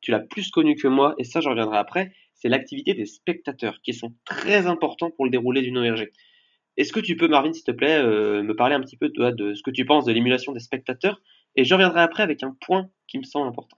[0.00, 3.80] tu l'as plus connu que moi, et ça j'en reviendrai après, c'est l'activité des spectateurs,
[3.82, 6.08] qui sont très importants pour le déroulé d'une ORG.
[6.76, 9.30] Est-ce que tu peux, Marvin, s'il te plaît, euh, me parler un petit peu toi,
[9.30, 11.20] de ce que tu penses de l'émulation des spectateurs
[11.54, 13.76] Et je reviendrai après avec un point qui me semble important.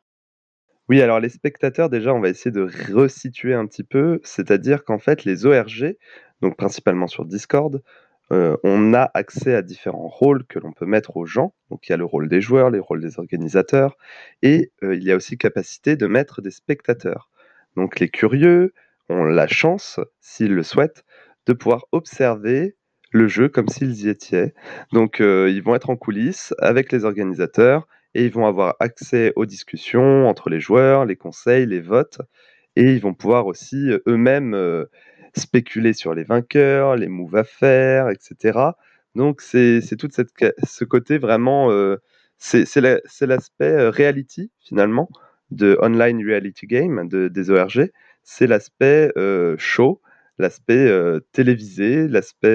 [0.89, 4.99] Oui, alors les spectateurs, déjà, on va essayer de resituer un petit peu, c'est-à-dire qu'en
[4.99, 5.97] fait, les ORG,
[6.41, 7.83] donc principalement sur Discord,
[8.33, 11.55] euh, on a accès à différents rôles que l'on peut mettre aux gens.
[11.71, 13.97] Donc il y a le rôle des joueurs, les rôles des organisateurs,
[14.43, 17.31] et euh, il y a aussi capacité de mettre des spectateurs.
[17.77, 18.73] Donc les curieux
[19.09, 21.05] ont la chance, s'ils le souhaitent,
[21.47, 22.77] de pouvoir observer
[23.11, 24.55] le jeu comme s'ils y étaient.
[24.93, 29.33] Donc euh, ils vont être en coulisses avec les organisateurs et ils vont avoir accès
[29.37, 32.21] aux discussions entre les joueurs, les conseils, les votes,
[32.77, 34.55] et ils vont pouvoir aussi eux-mêmes
[35.37, 38.77] spéculer sur les vainqueurs, les moves à faire, etc.
[39.15, 40.31] Donc c'est tout cette,
[40.67, 41.97] ce côté vraiment, euh,
[42.39, 45.09] c'est c'est la- c'est l'aspect euh, reality finalement
[45.51, 47.91] de online reality game de, des ORG,
[48.23, 50.01] c'est l'aspect euh, show,
[50.39, 52.49] l'aspect euh, télévisé, l'aspect,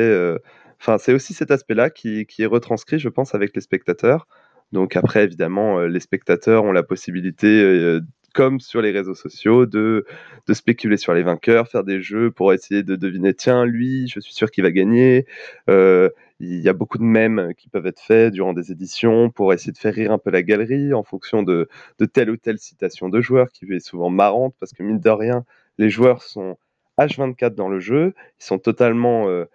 [0.80, 4.28] enfin c'est aussi cet aspect-là qui, qui est retranscrit, je pense, avec les spectateurs.
[4.72, 8.00] Donc après, évidemment, les spectateurs ont la possibilité,
[8.34, 10.06] comme sur les réseaux sociaux, de,
[10.48, 14.20] de spéculer sur les vainqueurs, faire des jeux pour essayer de deviner, tiens, lui, je
[14.20, 15.26] suis sûr qu'il va gagner.
[15.70, 19.54] Euh, il y a beaucoup de mèmes qui peuvent être faits durant des éditions pour
[19.54, 21.68] essayer de faire rire un peu la galerie en fonction de,
[22.00, 25.10] de telle ou telle citation de joueur qui est souvent marrante parce que mine de
[25.10, 25.44] rien,
[25.78, 26.58] les joueurs sont
[26.98, 29.46] H24 dans le jeu, ils sont totalement euh,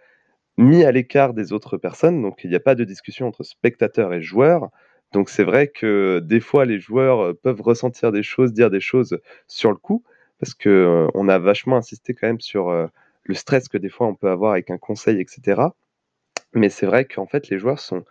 [0.57, 4.13] mis à l'écart des autres personnes, donc il n'y a pas de discussion entre spectateurs
[4.13, 4.71] et joueurs.
[5.15, 8.81] Donc c'est vrai que des fois les joueurs euh, peuvent ressentir des choses, dire des
[8.81, 10.03] choses sur le coup,
[10.41, 12.89] parce que euh, a vachement insisté quand même sur euh,
[13.23, 15.63] le stress que des fois on peut avoir avec un conseil, etc.
[16.53, 18.05] Mais c'est vrai qu'en fait les joueurs sont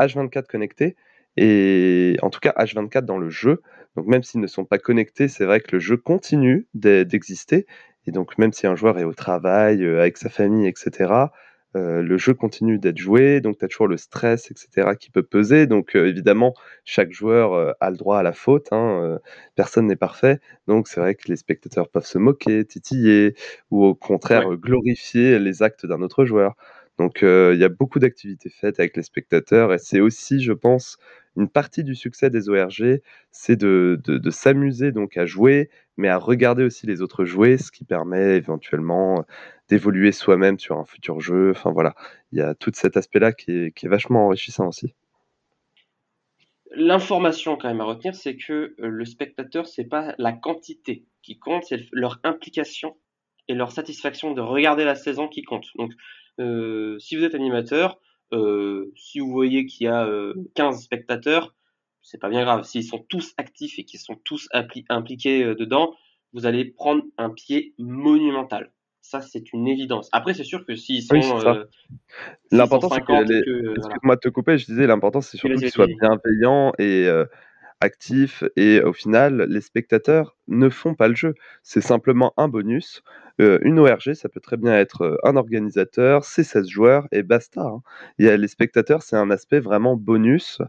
[0.00, 0.96] H24 connectés,
[1.38, 3.62] et en tout cas H24 dans le jeu.
[3.96, 7.66] Donc même s'ils ne sont pas connectés, c'est vrai que le jeu continue d'exister.
[8.06, 11.30] Et donc même si un joueur est au travail, avec sa famille, etc.,
[11.76, 15.22] euh, le jeu continue d'être joué, donc tu as toujours le stress, etc., qui peut
[15.22, 15.66] peser.
[15.66, 16.54] Donc euh, évidemment,
[16.84, 19.18] chaque joueur a le droit à la faute, hein,
[19.54, 20.40] personne n'est parfait.
[20.66, 23.34] Donc c'est vrai que les spectateurs peuvent se moquer, titiller,
[23.70, 26.54] ou au contraire glorifier les actes d'un autre joueur.
[26.98, 30.98] Donc il y a beaucoup d'activités faites avec les spectateurs, et c'est aussi, je pense,
[31.36, 36.64] une partie du succès des ORG, c'est de, s'amuser donc à jouer, mais à regarder
[36.64, 39.24] aussi les autres jouer, ce qui permet éventuellement
[39.68, 41.50] d'évoluer soi-même sur un futur jeu.
[41.50, 41.94] Enfin voilà,
[42.32, 44.94] il y a tout cet aspect-là qui est, qui est vachement enrichissant aussi.
[46.72, 51.38] L'information quand même à retenir, c'est que euh, le spectateur, c'est pas la quantité qui
[51.38, 52.96] compte, c'est leur implication
[53.48, 55.66] et leur satisfaction de regarder la saison qui compte.
[55.74, 55.92] Donc,
[56.38, 57.98] euh, si vous êtes animateur,
[58.32, 60.08] euh, si vous voyez qu'il y a
[60.54, 61.54] 15 euh, spectateurs,
[62.02, 62.64] c'est pas bien grave.
[62.64, 65.94] S'ils sont tous actifs et qu'ils sont tous impliqués euh, dedans,
[66.32, 68.72] vous allez prendre un pied monumental.
[69.02, 70.08] Ça, c'est une évidence.
[70.12, 71.14] Après, c'est sûr que s'ils sont.
[72.52, 73.74] l'important, c'est que.
[74.04, 77.08] moi, te couper, je disais, l'important, c'est surtout qu'ils soient bienveillants et
[77.80, 78.44] actifs.
[78.56, 81.34] Et au final, les spectateurs ne font pas le jeu.
[81.62, 83.02] C'est simplement un bonus.
[83.40, 87.22] Euh, une ORG, ça peut très bien être euh, un organisateur, c'est 16 joueurs et
[87.22, 87.62] basta.
[87.62, 87.82] Hein.
[88.18, 90.60] Y a les spectateurs, c'est un aspect vraiment bonus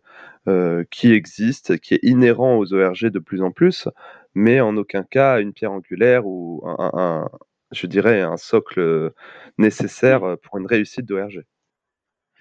[0.47, 3.89] euh, qui existe, qui est inhérent aux ORG de plus en plus,
[4.35, 7.29] mais en aucun cas une pierre angulaire ou un,
[7.71, 9.11] je dirais un socle
[9.57, 11.43] nécessaire pour une réussite d'ORG.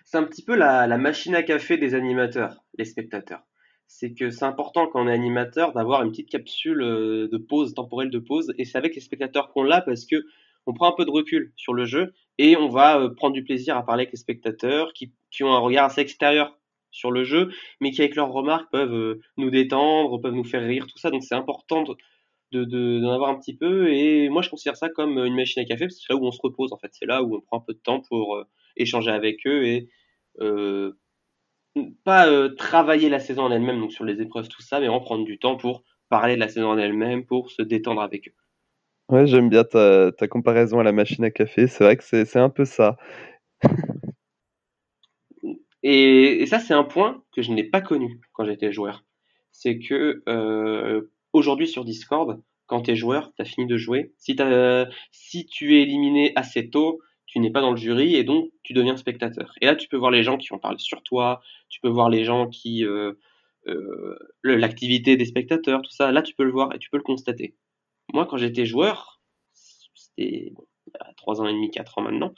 [0.04, 3.42] C'est un petit peu la machine à café des animateurs, les spectateurs
[4.00, 7.74] c'est que c'est important quand on est animateur d'avoir une petite capsule euh, de pause,
[7.74, 10.24] temporelle de pause, et c'est avec les spectateurs qu'on l'a parce que
[10.64, 13.44] on prend un peu de recul sur le jeu et on va euh, prendre du
[13.44, 16.58] plaisir à parler avec les spectateurs qui, qui, ont un regard assez extérieur
[16.90, 20.62] sur le jeu, mais qui avec leurs remarques peuvent euh, nous détendre, peuvent nous faire
[20.62, 21.10] rire, tout ça.
[21.10, 23.92] Donc c'est important de, de, d'en avoir un petit peu.
[23.92, 26.26] Et moi je considère ça comme une machine à café parce que c'est là où
[26.26, 26.88] on se repose en fait.
[26.92, 28.42] C'est là où on prend un peu de temps pour
[28.76, 29.90] échanger avec eux et
[30.40, 30.92] euh,
[32.04, 35.00] pas euh, travailler la saison en elle-même, donc sur les épreuves, tout ça, mais en
[35.00, 38.35] prendre du temps pour parler de la saison en elle-même, pour se détendre avec eux.
[39.09, 41.66] Ouais, j'aime bien ta, comparaison à la machine à café.
[41.66, 42.96] C'est vrai que c'est un peu ça.
[45.83, 49.04] et, ça, c'est un point que je n'ai pas connu quand j'étais joueur.
[49.50, 54.12] C'est que euh, aujourd'hui sur Discord, quand tu es joueur, tu as fini de jouer.
[54.16, 54.37] Si,
[55.11, 58.72] si tu es éliminé assez tôt, tu n'es pas dans le jury et donc tu
[58.72, 59.52] deviens spectateur.
[59.60, 62.10] Et là, tu peux voir les gens qui ont parlé sur toi, tu peux voir
[62.10, 63.12] les gens qui euh,
[63.68, 66.10] euh, l'activité des spectateurs, tout ça.
[66.10, 67.54] Là, tu peux le voir et tu peux le constater.
[68.12, 69.22] Moi, quand j'étais joueur,
[69.94, 72.34] c'était bon, il y a trois ans et demi, quatre ans maintenant,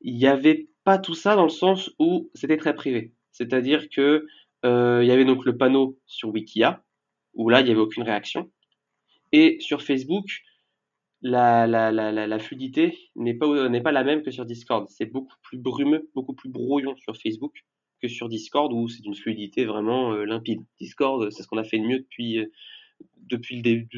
[0.00, 3.12] il n'y avait pas tout ça dans le sens où c'était très privé.
[3.30, 4.26] C'est-à-dire que
[4.64, 6.82] euh, il y avait donc le panneau sur Wikia
[7.34, 8.50] où là, il n'y avait aucune réaction.
[9.30, 10.42] Et sur Facebook,
[11.24, 14.86] la, fluidité n'est pas, la même que sur Discord.
[14.90, 17.64] C'est beaucoup plus brumeux, beaucoup plus brouillon sur Facebook
[18.02, 20.60] que sur Discord où c'est une fluidité vraiment euh, limpide.
[20.78, 22.46] Discord, c'est ce qu'on a fait de mieux depuis, euh,
[23.16, 23.88] depuis le début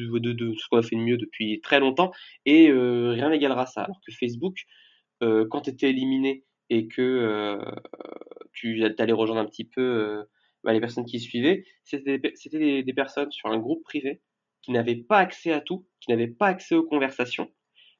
[0.93, 2.11] mieux depuis très longtemps
[2.45, 3.83] et euh, rien n'égalera ça.
[3.83, 4.63] Alors que Facebook,
[5.19, 7.59] quand tu étais éliminé et que
[8.53, 10.23] tu allais rejoindre un petit peu
[10.63, 12.19] bah, les personnes qui suivaient, c'était
[12.83, 14.21] des personnes sur un groupe privé
[14.67, 17.49] qui n'avaient pas accès à tout, qui n'avaient pas accès aux conversations.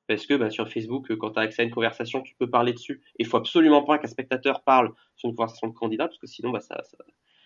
[0.06, 2.74] Parce que bah, sur Facebook, quand tu as accès à une conversation, tu peux parler
[2.74, 3.02] dessus.
[3.20, 6.50] Il faut absolument pas qu'un spectateur parle sur une conversation de candidat, parce que sinon,
[6.50, 6.82] bah, ça,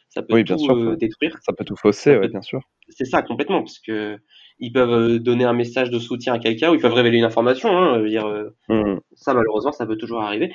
[0.09, 1.37] ça, peut tout euh, détruire.
[1.43, 2.61] Ça peut tout fausser, bien sûr.
[2.89, 4.17] C'est ça, complètement, parce que
[4.57, 7.25] ils peuvent euh, donner un message de soutien à quelqu'un, ou ils peuvent révéler une
[7.25, 7.77] information.
[7.77, 9.01] Hein, dire, euh, mmh.
[9.13, 10.51] Ça, malheureusement, ça peut toujours arriver.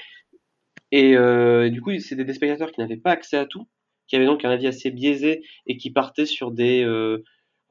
[0.90, 1.12] Et
[1.70, 3.68] du coup, c'est des spectateurs qui n'avaient pas accès à tout,
[4.08, 6.84] qui avaient donc un avis assez biaisé et qui partaient sur des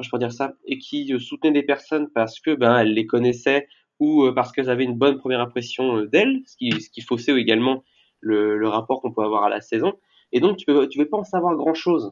[0.03, 3.05] je pourrais dire ça, et qui euh, soutenaient des personnes parce que ben elles les
[3.05, 3.67] connaissaient
[3.99, 7.01] ou euh, parce qu'elles avaient une bonne première impression euh, d'elles, ce qui, ce qui
[7.01, 7.83] faussait également
[8.19, 9.93] le, le rapport qu'on peut avoir à la saison.
[10.31, 12.11] Et donc tu peux tu peux pas en savoir grand chose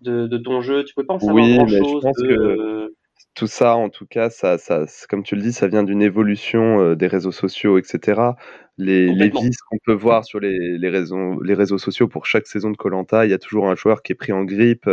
[0.00, 2.04] de, de ton jeu, tu peux pas en savoir grand chose.
[2.16, 2.75] que
[3.34, 6.94] tout ça, en tout cas, ça, ça, comme tu le dis, ça vient d'une évolution
[6.94, 8.20] des réseaux sociaux, etc.
[8.78, 12.46] Les, les vices qu'on peut voir sur les, les, réseaux, les réseaux sociaux pour chaque
[12.46, 14.88] saison de Colanta, il y a toujours un joueur qui est pris en grippe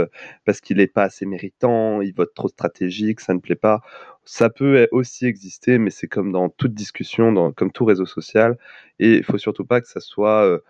[0.45, 3.81] parce qu'il n'est pas assez méritant, il vote trop stratégique, ça ne plaît pas.
[4.25, 8.57] Ça peut aussi exister, mais c'est comme dans toute discussion, dans, comme tout réseau social.
[8.99, 10.61] Et il faut surtout pas que ça soit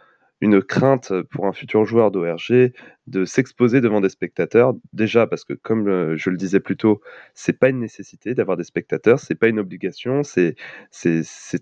[0.44, 2.74] une crainte pour un futur joueur d'ORG
[3.08, 4.74] de s'exposer devant des spectateurs.
[4.92, 7.02] Déjà parce que, comme je le disais plus tôt,
[7.34, 10.56] c'est pas une nécessité d'avoir des spectateurs, c'est pas une obligation, c'est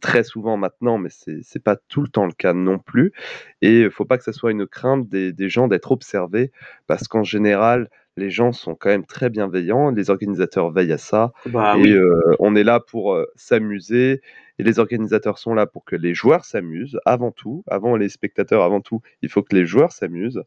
[0.02, 3.14] très souvent maintenant, mais c'est pas tout le temps le cas non plus.
[3.62, 6.52] Et faut pas que ça soit une crainte des gens d'être observés,
[6.88, 11.32] parce qu'en général, les gens sont quand même très bienveillants, les organisateurs veillent à ça,
[11.46, 11.94] Bah et oui.
[11.94, 14.22] euh, on est là pour euh, s'amuser,
[14.60, 18.64] et les organisateurs sont là pour que les joueurs s'amusent avant tout, avant les spectateurs,
[18.64, 20.44] avant tout, il faut que les joueurs s'amusent,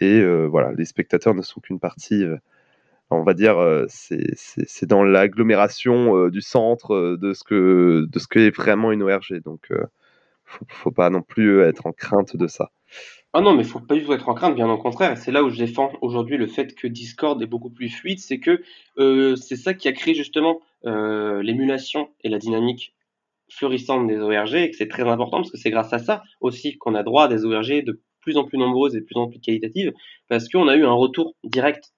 [0.00, 2.24] et euh, voilà, les spectateurs ne sont qu'une partie,
[3.10, 3.56] on va dire,
[3.88, 9.72] c'est dans l'agglomération du centre de ce que de ce qu'est vraiment une ORG, donc
[10.44, 12.70] faut, faut pas non plus être en crainte de ça.
[13.38, 15.18] Ah non, mais faut pas du tout être en crainte, bien au contraire.
[15.18, 18.40] C'est là où je défends aujourd'hui le fait que Discord est beaucoup plus fluide, c'est
[18.40, 18.62] que
[18.96, 22.94] euh, c'est ça qui a créé justement euh, l'émulation et la dynamique
[23.50, 26.78] florissante des ORG, et que c'est très important parce que c'est grâce à ça aussi
[26.78, 29.28] qu'on a droit à des ORG de plus en plus nombreuses et de plus en
[29.28, 29.92] plus qualitatives,
[30.28, 31.92] parce qu'on a eu un retour direct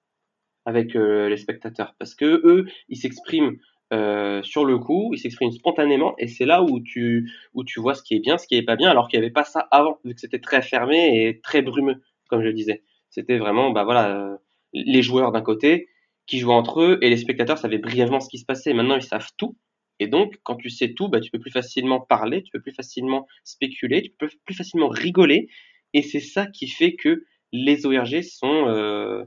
[0.64, 3.58] avec euh, les spectateurs, parce que eux, ils s'expriment
[3.92, 7.94] euh, sur le coup, ils s'expriment spontanément, et c'est là où tu où tu vois
[7.94, 9.66] ce qui est bien, ce qui est pas bien, alors qu'il n'y avait pas ça
[9.70, 12.82] avant, vu que c'était très fermé et très brumeux, comme je le disais.
[13.10, 14.36] C'était vraiment, bah voilà, euh,
[14.74, 15.88] les joueurs d'un côté
[16.26, 18.74] qui jouaient entre eux, et les spectateurs savaient brièvement ce qui se passait.
[18.74, 19.56] Maintenant, ils savent tout,
[20.00, 22.72] et donc, quand tu sais tout, bah, tu peux plus facilement parler, tu peux plus
[22.72, 25.48] facilement spéculer, tu peux plus facilement rigoler,
[25.94, 29.24] et c'est ça qui fait que les ORG sont euh,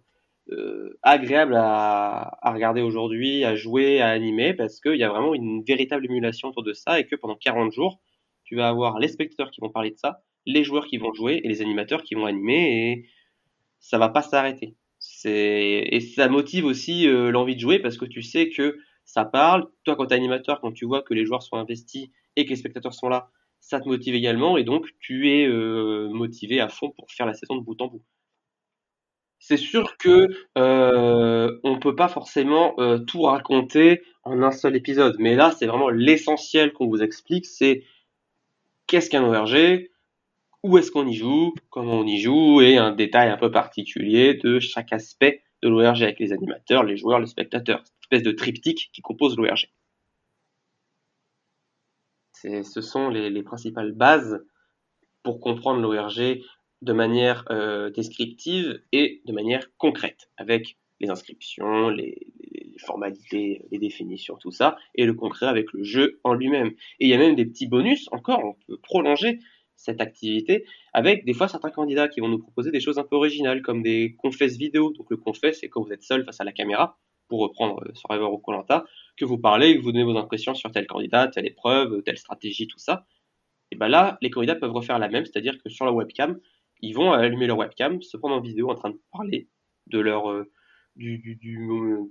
[0.51, 5.63] euh, agréable à, regarder aujourd'hui, à jouer, à animer, parce qu'il y a vraiment une
[5.63, 8.01] véritable émulation autour de ça et que pendant 40 jours,
[8.43, 11.41] tu vas avoir les spectateurs qui vont parler de ça, les joueurs qui vont jouer
[11.43, 13.05] et les animateurs qui vont animer et
[13.79, 14.75] ça va pas s'arrêter.
[15.25, 19.67] Et ça motive aussi euh, l'envie de jouer parce que tu sais que ça parle.
[19.83, 22.55] Toi, quand t'es animateur, quand tu vois que les joueurs sont investis et que les
[22.55, 26.91] spectateurs sont là, ça te motive également et donc tu es euh, motivé à fond
[26.91, 28.03] pour faire la saison de bout en bout.
[29.43, 35.35] C'est sûr que euh, peut pas forcément euh, tout raconter en un seul épisode, mais
[35.35, 37.83] là c'est vraiment l'essentiel qu'on vous explique, c'est
[38.85, 39.89] qu'est-ce qu'un ORG,
[40.61, 44.35] où est-ce qu'on y joue, comment on y joue, et un détail un peu particulier
[44.35, 48.31] de chaque aspect de l'ORG avec les animateurs, les joueurs, les spectateurs, cette espèce de
[48.31, 49.71] triptyque qui compose l'ORG.
[52.33, 54.45] Ce sont les, les principales bases
[55.23, 56.41] pour comprendre l'ORG
[56.81, 63.79] de manière euh, descriptive et de manière concrète, avec les inscriptions, les, les, formalités, les
[63.79, 66.69] définitions, tout ça, et le concret avec le jeu en lui-même.
[66.99, 69.39] Et il y a même des petits bonus, encore, on peut prolonger
[69.75, 73.15] cette activité avec des fois certains candidats qui vont nous proposer des choses un peu
[73.15, 74.91] originales, comme des confesses vidéo.
[74.91, 78.33] Donc le confesse, c'est quand vous êtes seul face à la caméra, pour reprendre Survivor
[78.33, 78.83] ou Colanta,
[79.15, 82.67] que vous parlez, que vous donnez vos impressions sur tel candidat, telle épreuve, telle stratégie,
[82.67, 83.05] tout ça.
[83.71, 86.37] Et ben là, les candidats peuvent refaire la même, c'est-à-dire que sur la webcam,
[86.81, 89.47] ils vont allumer leur webcam, se prendre en vidéo en train de parler
[89.87, 90.49] de leur euh,
[90.95, 91.67] du, du, du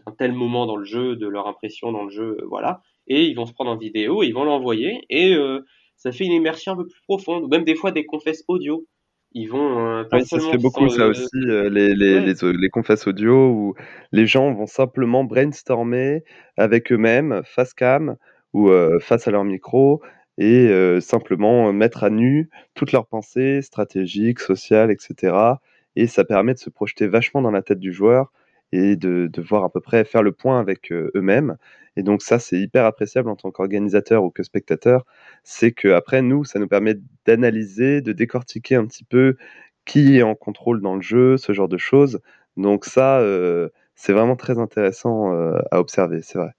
[0.06, 2.82] d'un tel moment dans le jeu, de leur impression dans le jeu, euh, voilà.
[3.06, 5.60] Et ils vont se prendre en vidéo, et ils vont l'envoyer, et euh,
[5.96, 8.86] ça fait une immersion un peu plus profonde, ou même des fois des confesses audio.
[9.32, 12.68] Ils vont pas Oui, ça se fait beaucoup ça aussi, les, les, ouais, les, les
[12.68, 13.74] confesses audio où
[14.10, 16.24] les gens vont simplement brainstormer
[16.56, 18.16] avec eux-mêmes, face cam
[18.52, 20.02] ou face à leur micro,
[20.40, 25.60] et euh, simplement mettre à nu toutes leurs pensées stratégiques, sociales, etc.
[25.96, 28.32] Et ça permet de se projeter vachement dans la tête du joueur
[28.72, 31.56] et de, de voir à peu près faire le point avec euh, eux-mêmes.
[31.96, 35.04] Et donc ça, c'est hyper appréciable en tant qu'organisateur ou que spectateur.
[35.44, 36.94] C'est que après nous, ça nous permet
[37.26, 39.36] d'analyser, de décortiquer un petit peu
[39.84, 42.20] qui est en contrôle dans le jeu, ce genre de choses.
[42.56, 45.32] Donc ça, euh, c'est vraiment très intéressant
[45.70, 46.50] à observer, c'est vrai.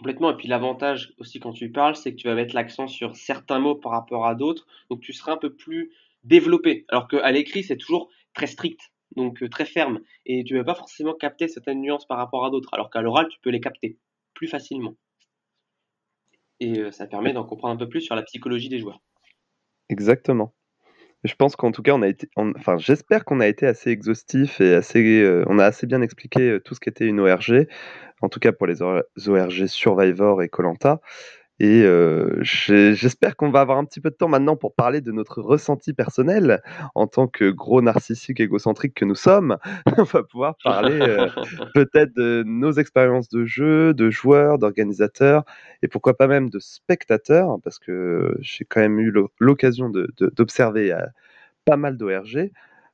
[0.00, 0.30] Complètement.
[0.30, 3.58] Et puis l'avantage aussi quand tu parles, c'est que tu vas mettre l'accent sur certains
[3.58, 5.92] mots par rapport à d'autres, donc tu seras un peu plus
[6.24, 6.86] développé.
[6.88, 8.80] Alors qu'à l'écrit, c'est toujours très strict,
[9.14, 12.46] donc euh, très ferme, et tu ne vas pas forcément capter certaines nuances par rapport
[12.46, 13.98] à d'autres, alors qu'à l'oral, tu peux les capter
[14.32, 14.96] plus facilement.
[16.60, 19.02] Et euh, ça permet d'en comprendre un peu plus sur la psychologie des joueurs.
[19.90, 20.54] Exactement.
[21.24, 24.60] Je pense qu'en tout cas, on a été, enfin, j'espère qu'on a été assez exhaustif
[24.60, 27.66] et assez, euh, on a assez bien expliqué euh, tout ce qu'était une ORG,
[28.22, 31.00] en tout cas pour les ORG Survivor et Colanta.
[31.62, 35.12] Et euh, j'espère qu'on va avoir un petit peu de temps maintenant pour parler de
[35.12, 36.62] notre ressenti personnel
[36.94, 39.58] en tant que gros narcissique égocentrique que nous sommes.
[39.98, 41.28] On va pouvoir parler euh,
[41.74, 45.44] peut-être de nos expériences de jeu, de joueurs, d'organisateurs
[45.82, 50.10] et pourquoi pas même de spectateurs, parce que j'ai quand même eu l'o- l'occasion de-
[50.16, 51.04] de- d'observer euh,
[51.66, 52.50] pas mal d'ORG.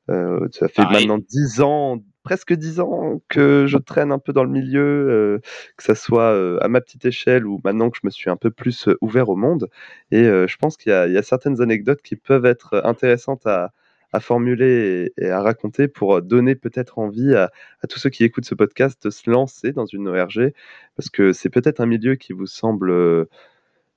[0.09, 1.07] Euh, ça fait Pareil.
[1.07, 5.39] maintenant 10 ans, presque 10 ans que je traîne un peu dans le milieu, euh,
[5.77, 8.35] que ça soit euh, à ma petite échelle ou maintenant que je me suis un
[8.35, 9.69] peu plus euh, ouvert au monde.
[10.11, 13.71] Et je pense qu'il y, a- certaines anecdotes qui peuvent être intéressantes à,
[14.11, 17.49] à formuler et, à raconter pour donner peut-être envie à,
[17.81, 20.51] à, tous ceux qui écoutent ce podcast de se lancer dans une ORG
[20.97, 22.91] Parce que c'est peut-être un milieu qui vous semble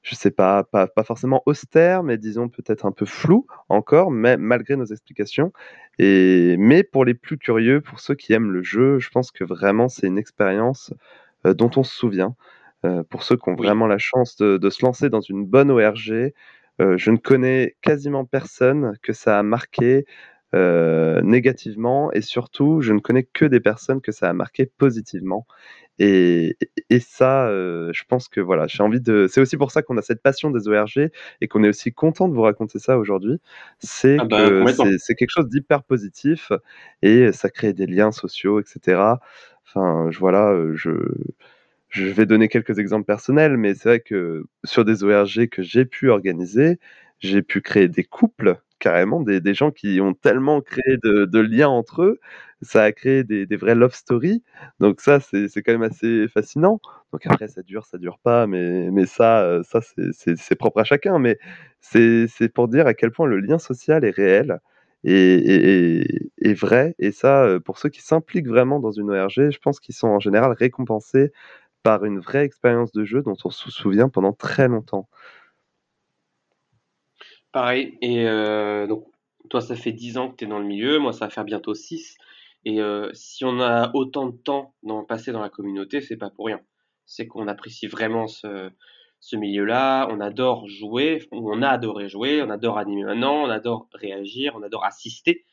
[0.02, 4.36] je sais pas, pas, pas, forcément austère, mais disons peut-être un peu flou encore, mais
[4.36, 5.52] malgré nos explications.
[5.98, 9.44] Et, mais pour les plus curieux, pour ceux qui aiment le jeu, je pense que
[9.44, 10.94] vraiment c'est une expérience
[11.46, 12.34] euh, dont on se souvient.
[12.86, 15.70] Euh, pour ceux qui ont vraiment la chance de, de, se lancer dans une bonne
[15.70, 16.32] ORG,
[16.80, 20.06] euh, je ne connais quasiment personne que ça a marqué
[20.54, 25.46] euh, négativement et surtout, je ne connais que des personnes que ça a marqué positivement.
[26.00, 26.56] Et,
[26.88, 29.26] et ça, euh, je pense que voilà, j'ai envie de.
[29.30, 32.26] C'est aussi pour ça qu'on a cette passion des ORG et qu'on est aussi content
[32.28, 33.38] de vous raconter ça aujourd'hui.
[33.80, 36.52] C'est ah bah, que c'est quelque chose d'hyper positif
[37.02, 39.02] et ça crée des liens sociaux, etc.
[39.66, 40.90] Enfin, je, voilà, je,
[41.90, 45.84] je vais donner quelques exemples personnels, mais c'est vrai que sur des ORG que j'ai
[45.84, 46.78] pu organiser,
[47.18, 52.02] j'ai pu créer des couples carrément des, gens qui ont tellement créé de, liens entre
[52.02, 52.20] eux,
[52.62, 54.42] ça a créé des, des vrais love stories.
[54.80, 56.80] Donc ça, c'est quand même assez fascinant.
[57.12, 59.62] Donc après, ça dure, ça dure pas, mais, ça, euh,
[60.12, 61.18] c'est propre à chacun.
[61.18, 61.38] Mais
[61.80, 64.58] c'est pour dire à quel point le lien social est réel
[65.04, 66.94] et, et, et vrai.
[66.98, 70.08] Et ça, euh, pour ceux qui s'impliquent vraiment dans une ORG, je pense qu'ils sont
[70.08, 71.32] en général récompensés
[71.82, 75.08] par une vraie expérience de jeu dont on se souvient pendant très longtemps.
[77.52, 77.98] Pareil.
[78.00, 79.06] Et euh, donc,
[79.48, 80.98] toi, ça fait 10 ans que tu es dans le milieu.
[80.98, 82.16] Moi, ça va faire bientôt 6.
[82.64, 86.30] Et euh, si on a autant de temps d'en passer dans la communauté, c'est pas
[86.30, 86.60] pour rien.
[87.06, 88.70] C'est qu'on apprécie vraiment ce,
[89.18, 90.06] ce milieu-là.
[90.10, 91.26] On adore jouer.
[91.32, 92.42] On a adoré jouer.
[92.42, 93.44] On adore animer maintenant.
[93.44, 94.54] On adore réagir.
[94.56, 95.44] On adore assister.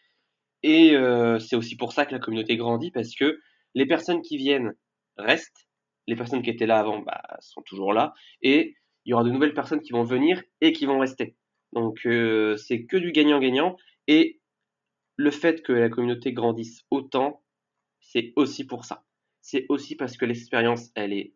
[0.63, 3.39] Et euh, c'est aussi pour ça que la communauté grandit parce que
[3.73, 4.73] les personnes qui viennent
[5.17, 5.67] restent.
[6.07, 8.13] Les personnes qui étaient là avant bah, sont toujours là.
[8.41, 8.75] Et
[9.05, 11.35] il y aura de nouvelles personnes qui vont venir et qui vont rester.
[11.73, 13.77] Donc euh, c'est que du gagnant-gagnant.
[14.07, 14.39] Et
[15.17, 17.43] le fait que la communauté grandisse autant,
[17.99, 19.03] c'est aussi pour ça.
[19.41, 21.33] C'est aussi parce que l'expérience, elle est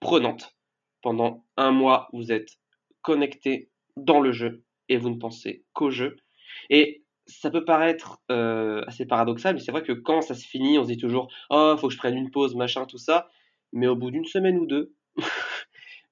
[0.00, 0.56] prenante.
[1.00, 2.58] Pendant un mois, vous êtes
[3.02, 6.16] connecté dans le jeu et vous ne pensez qu'au jeu.
[6.70, 10.78] Et ça peut paraître euh, assez paradoxal, mais c'est vrai que quand ça se finit,
[10.78, 13.28] on se dit toujours Oh, faut que je prenne une pause, machin, tout ça.
[13.72, 14.94] Mais au bout d'une semaine ou deux,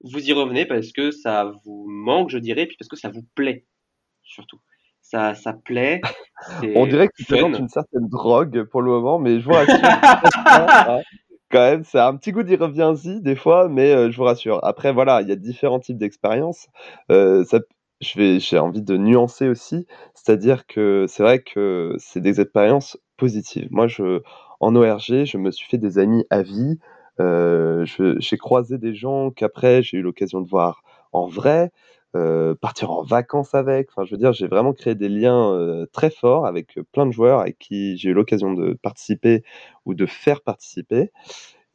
[0.03, 3.23] vous y revenez parce que ça vous manque, je dirais, puis parce que ça vous
[3.35, 3.65] plaît,
[4.23, 4.59] surtout.
[5.01, 6.01] Ça, ça plaît.
[6.75, 9.75] On dirait que tu présentes une certaine drogue pour le moment, mais je vous rassure.
[10.53, 11.01] Hein.
[11.49, 14.59] quand même, c'est un petit goût d'y reviens-y des fois, mais euh, je vous rassure.
[14.63, 16.67] Après, voilà, il y a différents types d'expériences.
[17.11, 17.43] Euh,
[18.01, 22.97] je vais, j'ai envie de nuancer aussi, c'est-à-dire que c'est vrai que c'est des expériences
[23.17, 23.67] positives.
[23.71, 24.21] Moi, je,
[24.59, 26.79] en ORG, je me suis fait des amis à vie.
[27.21, 27.85] Euh,
[28.19, 31.71] j'ai croisé des gens qu'après j'ai eu l'occasion de voir en vrai,
[32.15, 33.89] euh, partir en vacances avec.
[33.91, 37.11] Enfin, je veux dire, j'ai vraiment créé des liens euh, très forts avec plein de
[37.11, 39.43] joueurs avec qui j'ai eu l'occasion de participer
[39.85, 41.11] ou de faire participer.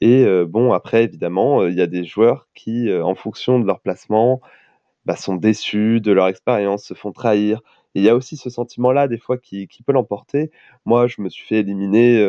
[0.03, 4.43] Et bon, après, évidemment, il y a des joueurs qui, en fonction de leur placement,
[5.07, 7.63] bah, sont déçus de leur expérience, se font trahir.
[7.95, 10.51] il y a aussi ce sentiment-là, des fois, qui, qui peut l'emporter.
[10.85, 12.23] Moi, je me suis fait éliminer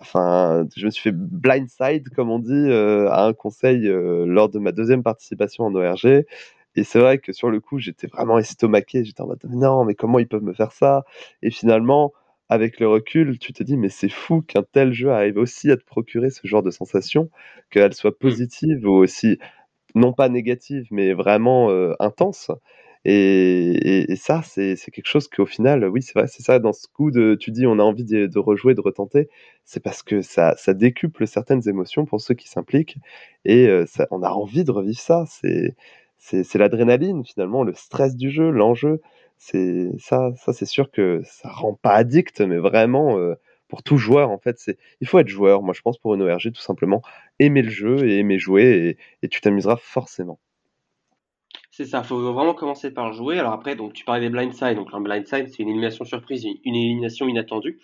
[0.00, 4.48] enfin, je me suis fait blindside, comme on dit, euh, à un conseil euh, lors
[4.48, 6.24] de ma deuxième participation en ORG.
[6.76, 9.04] Et c'est vrai que sur le coup, j'étais vraiment estomaqué.
[9.04, 11.04] J'étais en mode non, mais comment ils peuvent me faire ça?
[11.42, 12.12] Et finalement,
[12.48, 15.76] avec le recul, tu te dis mais c'est fou qu'un tel jeu arrive aussi à
[15.76, 17.30] te procurer ce genre de sensation,
[17.70, 18.14] qu'elle soit mmh.
[18.20, 19.38] positive ou aussi
[19.94, 22.50] non pas négative, mais vraiment euh, intense.
[23.10, 27.10] Et, ça, c'est quelque chose qu'au final, oui, c'est vrai, c'est ça, dans ce coup
[27.10, 29.30] de, tu dis, on a envie de, rejouer, de retenter,
[29.64, 32.98] c'est parce que ça, ça décuple certaines émotions pour ceux qui s'impliquent,
[33.46, 35.74] et euh, on a envie de revivre ça, c'est
[36.18, 39.00] c'est l'adrénaline finalement, le stress du jeu, l'enjeu,
[39.38, 43.36] c'est ça, ça c'est sûr que ça rend pas addict, mais vraiment euh,
[43.68, 45.62] pour tout joueur en fait, c'est il faut être joueur.
[45.62, 47.02] Moi je pense pour une ORG tout simplement
[47.38, 50.38] aimer le jeu et aimer jouer et tu t'amuseras forcément.
[51.78, 53.38] C'est ça, faut vraiment commencer par jouer.
[53.38, 54.74] Alors après, donc tu parlais des blindside.
[54.74, 57.78] Donc un blindside, c'est une élimination surprise, une élimination inattendue.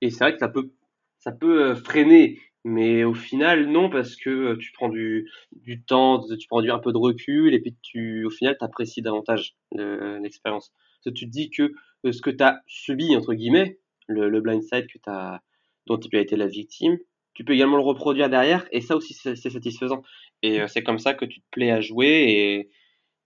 [0.00, 0.72] Et c'est vrai que ça peut,
[1.18, 5.82] ça peut euh, freiner, mais au final, non, parce que euh, tu prends du, du
[5.82, 9.02] temps, tu prends du, un peu de recul, et puis tu, au final, tu apprécies
[9.02, 10.72] davantage l'expérience.
[11.04, 11.74] tu te dis que
[12.06, 13.78] euh, ce que tu as subi, entre guillemets,
[14.08, 15.42] le, le blindside que as,
[15.86, 16.96] dont tu as été la victime,
[17.34, 20.02] tu peux également le reproduire derrière, et ça aussi, c'est satisfaisant.
[20.40, 22.70] Et c'est comme ça que tu te plais à jouer, et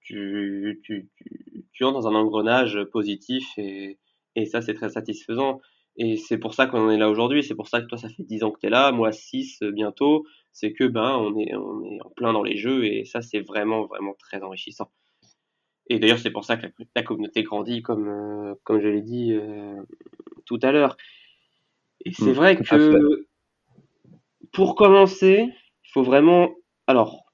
[0.08, 1.08] tu, tu,
[1.72, 3.98] tu, entres dans un engrenage positif et,
[4.34, 5.60] et ça, c'est très satisfaisant.
[5.96, 7.42] Et c'est pour ça qu'on est là aujourd'hui.
[7.42, 9.62] C'est pour ça que toi, ça fait 10 ans que tu es là, moi 6
[9.62, 10.24] euh, bientôt.
[10.52, 13.40] C'est que ben, on est, on est en plein dans les jeux et ça, c'est
[13.40, 14.90] vraiment, vraiment très enrichissant.
[15.90, 19.32] Et d'ailleurs, c'est pour ça que la, communauté grandit, comme, euh, comme je l'ai dit
[19.32, 19.82] euh,
[20.46, 20.96] tout à l'heure.
[22.04, 23.26] Et c'est mm, vrai que
[24.52, 25.48] pour commencer,
[25.84, 26.54] il faut vraiment.
[26.86, 27.24] Alors,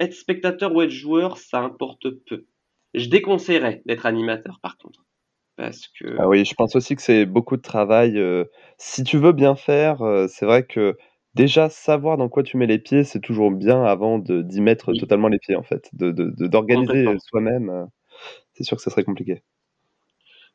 [0.00, 2.46] être spectateur ou être joueur, ça importe peu.
[2.94, 5.04] Je déconseillerais d'être animateur, par contre.
[5.56, 6.16] Parce que...
[6.18, 8.18] Ah oui, je pense aussi que c'est beaucoup de travail.
[8.18, 8.44] Euh,
[8.78, 10.96] si tu veux bien faire, c'est vrai que
[11.34, 15.28] déjà savoir dans quoi tu mets les pieds, c'est toujours bien avant d'y mettre totalement
[15.28, 15.90] les pieds, en fait.
[15.92, 17.88] D'organiser de, soi-même
[18.58, 19.42] c'est sûr que ça serait compliqué.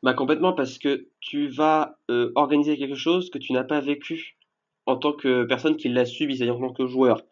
[0.02, 4.36] Bah complètement parce que tu vas euh, organiser quelque chose que tu n'as pas vécu
[4.84, 7.22] en tant que personne qui l'a subi, c'est-à-dire en tant que joueur.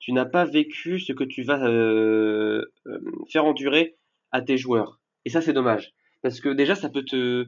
[0.00, 3.96] Tu n'as pas vécu ce que tu vas euh, euh, faire endurer
[4.32, 5.00] à tes joueurs.
[5.24, 5.92] Et ça c'est dommage
[6.22, 7.46] parce que déjà ça peut te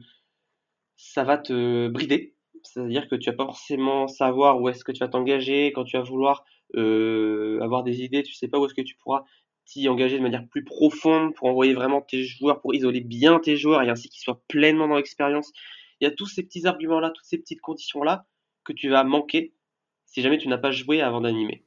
[0.95, 4.99] ça va te brider, c'est-à-dire que tu vas pas forcément savoir où est-ce que tu
[4.99, 6.45] vas t'engager quand tu vas vouloir
[6.75, 9.23] avoir des idées, tu sais pas où est-ce que tu pourras
[9.65, 13.57] t'y engager de manière plus profonde pour envoyer vraiment tes joueurs, pour isoler bien tes
[13.57, 15.51] joueurs et ainsi qu'ils soient pleinement dans l'expérience.
[15.99, 18.25] Il y a tous ces petits arguments-là, toutes ces petites conditions-là
[18.63, 19.53] que tu vas manquer
[20.05, 21.65] si jamais tu n'as pas joué avant d'animer.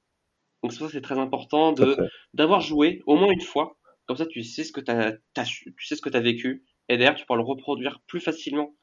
[0.67, 1.97] Donc c'est pour ça c'est très important de
[2.35, 3.77] d'avoir joué au moins une fois.
[4.07, 5.13] Comme ça, tu sais ce que tu as,
[5.45, 6.65] tu sais ce que as vécu.
[6.89, 8.75] Et derrière, tu pourras le reproduire plus facilement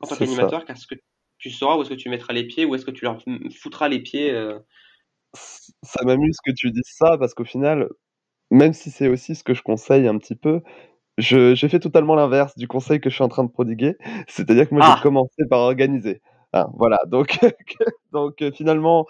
[0.00, 0.94] en tant qu'animateur, car ce que
[1.36, 3.22] tu sauras où est-ce que tu mettras les pieds, où est-ce que tu leur
[3.60, 4.30] foutras les pieds.
[4.30, 4.58] Euh.
[5.34, 7.90] Ça m'amuse que tu dises ça, parce qu'au final,
[8.50, 10.62] même si c'est aussi ce que je conseille un petit peu,
[11.18, 13.96] j'ai fait totalement l'inverse du conseil que je suis en train de prodiguer.
[14.28, 15.00] C'est-à-dire que moi, j'ai ah!
[15.02, 16.22] commencé par organiser.
[16.54, 17.38] Ah, voilà, donc,
[18.12, 19.06] donc euh, finalement,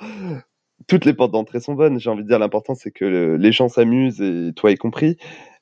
[0.87, 1.99] toutes les portes d'entrée sont bonnes.
[1.99, 5.17] J'ai envie de dire, l'important, c'est que les gens s'amusent, et toi y compris.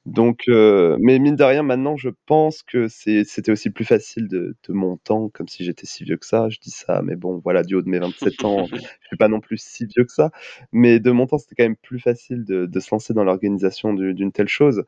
[0.06, 4.56] Donc, euh, mais mine de rien, maintenant, je pense que c'était aussi plus facile de,
[4.68, 6.48] de mon temps, comme si j'étais si vieux que ça.
[6.48, 9.26] Je dis ça, mais bon, voilà, du haut de mes 27 ans, je suis pas
[9.28, 10.30] non plus si vieux que ça.
[10.70, 13.94] Mais de mon temps, c'était quand même plus facile de, de se lancer dans l'organisation
[13.94, 14.84] d'une telle chose,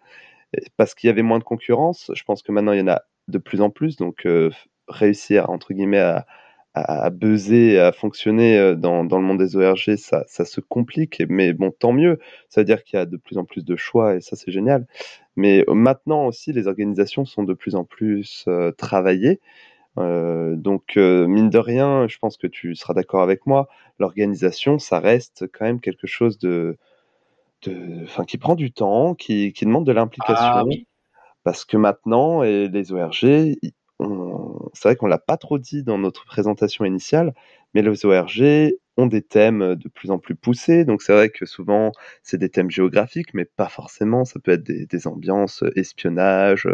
[0.77, 2.11] parce qu'il y avait moins de concurrence.
[2.15, 3.97] Je pense que maintenant, il y en a de plus en plus.
[3.97, 4.51] Donc, euh,
[4.89, 6.27] réussir, entre guillemets, à,
[6.83, 11.23] à buzzer, à fonctionner euh, dans, dans, le monde des ORG, ça, ça, se complique.
[11.29, 12.19] Mais bon, tant mieux.
[12.49, 14.53] Ça veut dire qu'il y a de plus en plus de choix et ça, c'est
[14.53, 14.87] génial.
[15.37, 19.41] Mais euh, maintenant aussi, les organisations sont de plus en plus euh, travaillées.
[19.99, 23.69] Euh, donc, mine de rien, je pense que tu seras d'accord avec moi,
[23.99, 26.77] l'organisation, ça reste quand même quelque chose de,
[27.63, 30.45] de, enfin, qui prend du temps, qui, qui demande de l'implication.
[30.45, 30.65] Ah
[31.45, 33.25] parce que maintenant, et les ORG,
[34.75, 37.35] c'est vrai qu'on l'a pas trop dit dans notre présentation initiale,
[37.75, 40.85] mais les ORG ont des thèmes de plus en plus poussés.
[40.85, 41.93] Donc c'est vrai que souvent
[42.23, 44.25] c'est des thèmes géographiques, mais pas forcément.
[44.25, 46.69] Ça peut être des, ambiances espionnage,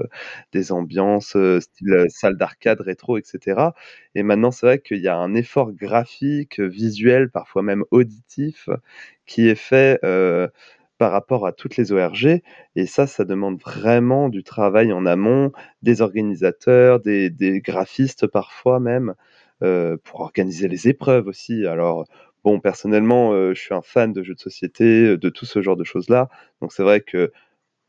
[0.52, 3.72] des ambiances style salle d'arcade, rétro, etc.
[4.14, 8.68] Et maintenant c'est vrai qu'il y a un effort graphique, visuel, parfois même auditif,
[9.26, 9.98] qui est fait.
[10.04, 10.48] Euh,
[10.98, 12.42] par rapport à toutes les ORG.
[12.76, 17.30] Et ça, ça demande vraiment du travail en amont, des organisateurs, des,
[17.64, 19.14] graphistes parfois même,
[19.62, 21.66] euh, pour organiser les épreuves aussi.
[21.66, 22.06] Alors,
[22.44, 25.62] bon, personnellement, euh, je suis un fan de jeux de société, euh, de tout ce
[25.62, 26.28] genre de choses-là.
[26.60, 27.32] Donc c'est vrai que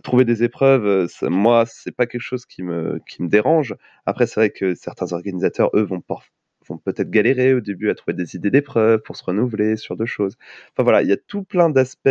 [0.04, 3.76] trouver des épreuves, ça, moi, c'est pas quelque chose qui me, qui me dérange.
[4.06, 6.02] Après, c'est vrai que certains organisateurs, eux, vont
[6.68, 10.06] vont peut-être galérer au début à trouver des idées d'épreuves pour se renouveler sur deux
[10.06, 10.36] choses.
[10.72, 12.10] Enfin voilà, il y a tout plein d'aspects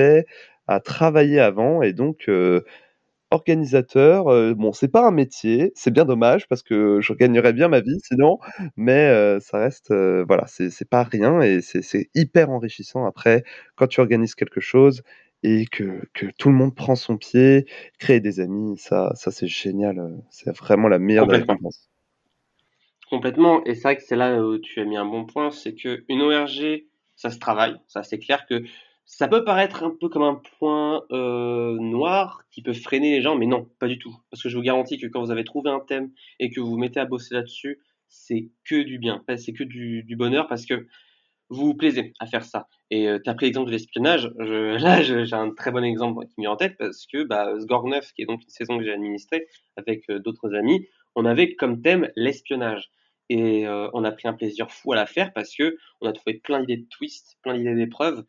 [0.67, 2.63] à travailler avant et donc euh,
[3.31, 7.69] organisateur, euh, bon, c'est pas un métier, c'est bien dommage parce que je gagnerais bien
[7.69, 8.39] ma vie sinon,
[8.77, 13.45] mais euh, ça reste, voilà, c'est pas rien et c'est hyper enrichissant après
[13.77, 15.03] quand tu organises quelque chose
[15.43, 17.67] et que, que, tout le monde prend son pied,
[17.99, 21.91] créer des amis, ça, ça c'est génial, c'est vraiment la meilleure récompense.
[23.11, 25.75] Complètement, et c'est vrai que c'est là où tu as mis un bon point, c'est
[25.75, 26.85] que une ORG,
[27.15, 28.65] ça se travaille, ça c'est clair que
[29.07, 33.37] ça peut paraître un peu comme un point euh, noir qui peut freiner les gens,
[33.37, 34.17] mais non, pas du tout.
[34.31, 36.71] Parce que je vous garantis que quand vous avez trouvé un thème et que vous
[36.71, 40.87] vous mettez à bosser là-dessus, c'est que du bien, c'est que du, bonheur parce que
[41.51, 42.67] vous vous plaisez à faire ça.
[42.91, 44.31] Et euh, tu as pris l'exemple de l'espionnage.
[44.39, 48.13] là, j'ai un très bon exemple qui me vient en tête parce que bah, Sgorneuf,
[48.15, 49.47] qui est donc une saison que j'ai administrée
[49.77, 52.91] avec euh, d'autres amis, on avait comme thème l'espionnage.
[53.31, 56.35] Et on a pris un plaisir fou à la faire parce que on a trouvé
[56.35, 58.23] plein d'idées de twists, plein d'idées d'épreuves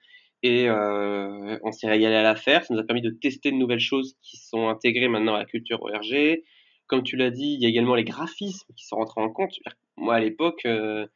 [0.46, 2.64] et euh, on s'est régalé à la faire.
[2.64, 5.46] Ça nous a permis de tester de nouvelles choses qui sont intégrées maintenant à la
[5.46, 6.44] culture ORG.
[6.86, 9.56] Comme tu l'as dit, il y a également les graphismes qui sont rentrés en compte.
[9.98, 11.08] Moi, à l'époque, euh,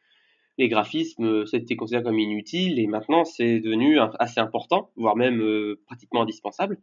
[0.57, 5.79] les graphismes, c'était considéré comme inutile et maintenant, c'est devenu assez important, voire même euh,
[5.85, 6.79] pratiquement indispensable.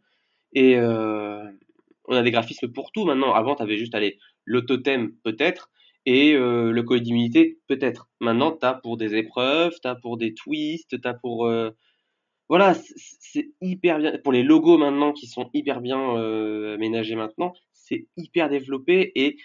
[0.53, 3.33] Et on a des graphismes pour tout maintenant.
[3.33, 5.69] Avant, tu avais juste allez, l'autothème peut-être
[6.05, 8.07] et le code d'immunité peut-être.
[8.21, 11.51] Maintenant, tu as pour des épreuves, tu as pour des twists, tu as pour
[12.49, 14.17] voilà, c'est hyper bien.
[14.23, 19.37] Pour les logos maintenant qui sont hyper bien euh, aménagés maintenant, c'est hyper développé et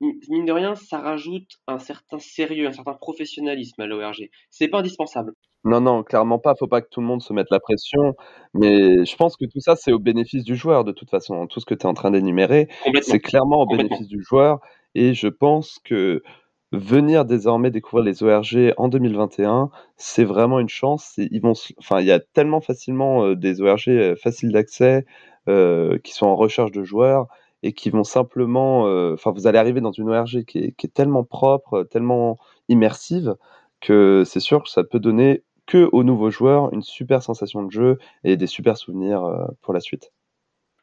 [0.00, 4.28] mine de rien, ça rajoute un certain sérieux, un certain professionnalisme à l'ORG.
[4.50, 5.32] C'est pas indispensable.
[5.64, 6.54] Non, non, clairement pas.
[6.56, 8.14] Faut pas que tout le monde se mette la pression.
[8.54, 11.46] Mais je pense que tout ça, c'est au bénéfice du joueur, de toute façon.
[11.48, 12.68] Tout ce que tu es en train d'énumérer,
[13.02, 14.60] c'est clairement au bénéfice du joueur.
[14.94, 16.22] Et je pense que
[16.72, 21.14] venir désormais découvrir les ORG en 2021, c'est vraiment une chance.
[21.16, 21.40] Il
[22.00, 25.06] y a tellement facilement euh, des ORG euh, faciles d'accès
[25.48, 27.26] euh, qui sont en recherche de joueurs
[27.62, 31.82] et qui vont simplement, enfin, vous allez arriver dans une ORG qui est, tellement propre,
[31.82, 32.38] tellement
[32.68, 33.34] immersive
[33.80, 37.72] que c'est sûr que ça peut donner que aux nouveaux joueurs une super sensation de
[37.72, 40.12] jeu et des super souvenirs pour la suite.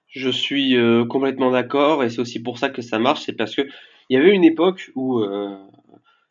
[0.09, 0.75] Je suis
[1.07, 3.61] complètement d'accord et c'est aussi pour ça que ça marche, c'est parce que
[4.09, 5.23] il y avait une époque où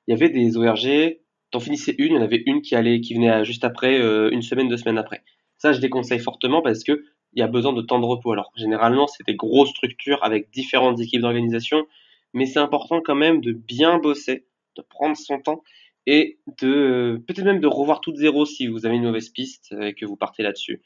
[0.07, 1.19] il y avait des ORG,
[1.51, 4.31] t'en finissais une, il y en avait une qui allait, qui venait juste après, euh,
[4.31, 5.23] une semaine, deux semaines après.
[5.59, 8.33] Ça, je déconseille fortement parce que il y a besoin de temps de repos.
[8.33, 11.87] Alors, généralement, c'est des grosses structures avec différentes équipes d'organisation,
[12.33, 14.47] mais c'est important quand même de bien bosser,
[14.77, 15.63] de prendre son temps
[16.07, 19.95] et de peut-être même de revoir toute zéro si vous avez une mauvaise piste et
[19.95, 20.83] que vous partez là-dessus.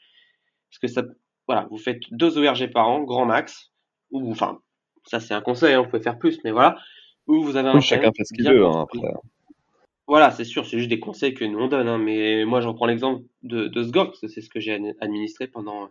[0.69, 1.03] Parce que ça,
[1.47, 3.71] voilà, vous faites deux ORG par an, grand max,
[4.11, 4.59] ou enfin
[5.05, 6.77] ça c'est un conseil, hein, vous pouvez faire plus, mais voilà.
[7.27, 8.99] Ou vous avez un chacun fait ce qu'il veut hein, après.
[10.07, 11.87] Voilà, c'est sûr, c'est juste des conseils que nous on donne.
[11.87, 14.73] Hein, mais moi, je reprends l'exemple de, de Sgorg, parce que c'est ce que j'ai
[15.01, 15.89] administré pendant,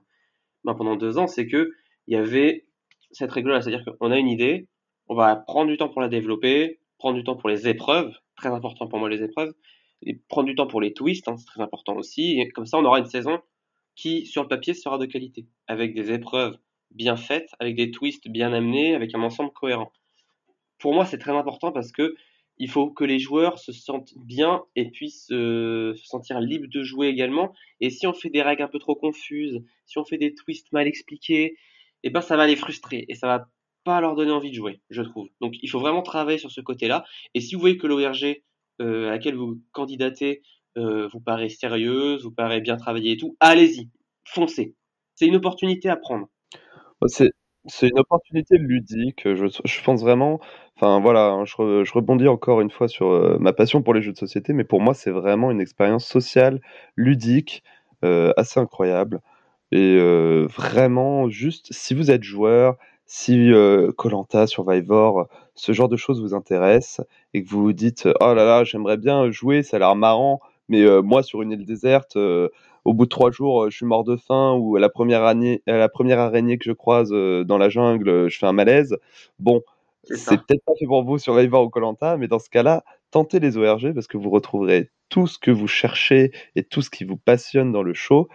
[0.64, 1.70] ben, pendant deux ans, c'est que
[2.08, 2.66] il y avait
[3.12, 4.66] cette règle-là, c'est-à-dire qu'on a une idée,
[5.08, 8.48] on va prendre du temps pour la développer, prendre du temps pour les épreuves, très
[8.48, 9.54] important pour moi les épreuves,
[10.02, 12.40] et prendre du temps pour les twists, hein, c'est très important aussi.
[12.40, 13.38] Et comme ça, on aura une saison
[13.94, 16.56] qui, sur le papier, sera de qualité, avec des épreuves
[16.90, 19.92] bien faite, avec des twists bien amenés, avec un ensemble cohérent.
[20.78, 22.14] Pour moi, c'est très important parce que
[22.58, 26.82] il faut que les joueurs se sentent bien et puissent euh, se sentir libres de
[26.82, 27.52] jouer également.
[27.80, 30.72] Et si on fait des règles un peu trop confuses, si on fait des twists
[30.72, 31.56] mal expliqués,
[32.02, 33.48] eh ben ça va les frustrer et ça va
[33.84, 35.28] pas leur donner envie de jouer, je trouve.
[35.40, 37.04] Donc il faut vraiment travailler sur ce côté-là.
[37.34, 38.42] Et si vous voyez que l'ORG
[38.80, 40.42] euh, à laquelle vous candidatez
[40.76, 43.88] euh, vous paraît sérieuse, vous paraît bien travaillée et tout, allez-y,
[44.24, 44.74] foncez.
[45.14, 46.28] C'est une opportunité à prendre.
[47.06, 47.30] C'est
[47.68, 50.40] c'est une opportunité ludique, je pense vraiment
[50.76, 54.02] enfin voilà, hein, je je rebondis encore une fois sur, euh, ma passion pour les
[54.02, 56.60] jeux de société, mais pour moi, c'est vraiment une expérience sociale,
[56.96, 57.62] ludique,
[58.04, 59.20] euh, assez incroyable.
[59.72, 63.50] Et euh, vraiment juste si vous êtes joueur, si,
[63.96, 67.00] Colanta, Survivor, ce genre de choses vous intéresse
[67.34, 70.40] et que vous vous dites: «Oh là là, j'aimerais bien jouer, ça a l'air marrant,
[70.68, 72.16] mais moi sur une île déserte,
[72.88, 75.22] au bout de trois jours, euh, je suis mort de faim ou à la première,
[75.24, 78.52] année, la première araignée que je croise euh, dans la jungle, euh, je fais un
[78.52, 78.96] malaise.
[79.38, 79.60] Bon,
[80.04, 83.40] c'est peut-être pas fait pour vous sur Survivor ou Colanta, mais dans ce cas-là, tentez
[83.40, 87.04] les ORG parce que vous retrouverez tout ce que vous cherchez et tout ce qui
[87.04, 88.28] vous passionne dans le show,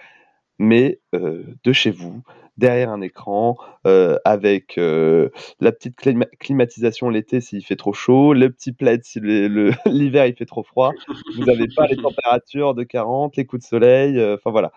[0.60, 2.22] mais de chez vous,
[2.58, 5.30] derrière un écran, euh, avec euh,
[5.60, 5.96] la petite
[6.40, 9.20] climatisation l'été s'il fait trop chaud, le petit plaid si
[9.86, 10.92] l'hiver il fait trop froid.
[11.36, 14.72] Vous n'avez pas les températures de 40, les coups de soleil, euh, enfin voilà.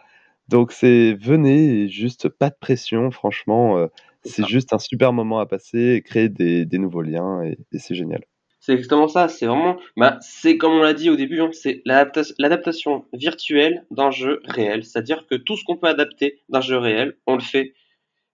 [0.48, 3.88] Donc c'est venez, juste pas de pression, franchement,
[4.22, 7.96] c'est juste un super moment à passer, et créer des, des nouveaux liens et, c'est
[7.96, 8.22] génial.
[8.66, 11.82] C'est exactement ça, c'est vraiment, bah, c'est comme on l'a dit au début, hein, c'est
[11.84, 14.84] l'adaptation virtuelle d'un jeu réel.
[14.84, 17.74] C'est-à-dire que tout ce qu'on peut adapter d'un jeu réel, on le fait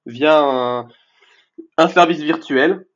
[0.07, 0.41] via
[1.77, 2.87] un, service virtuel.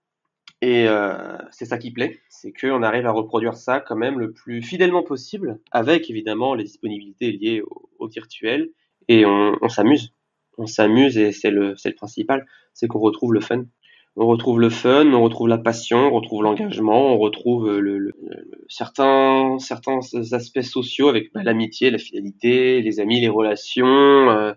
[0.63, 4.33] Et euh, c'est ça qui plaît, c'est qu'on arrive à reproduire ça quand même le
[4.33, 7.63] plus fidèlement possible, avec évidemment les disponibilités liées
[7.99, 8.71] au, virtuel,
[9.09, 10.15] et on, s'amuse.
[10.57, 13.67] On s'amuse et c'est le, c'est le principal, c'est qu'on retrouve le fun
[14.17, 18.13] on retrouve le fun, on retrouve la passion, on retrouve l'engagement, on retrouve le,
[18.69, 20.01] certains, certains
[20.33, 24.55] aspects sociaux avec bah, l'amitié, la fidélité, les amis, les relations, euh,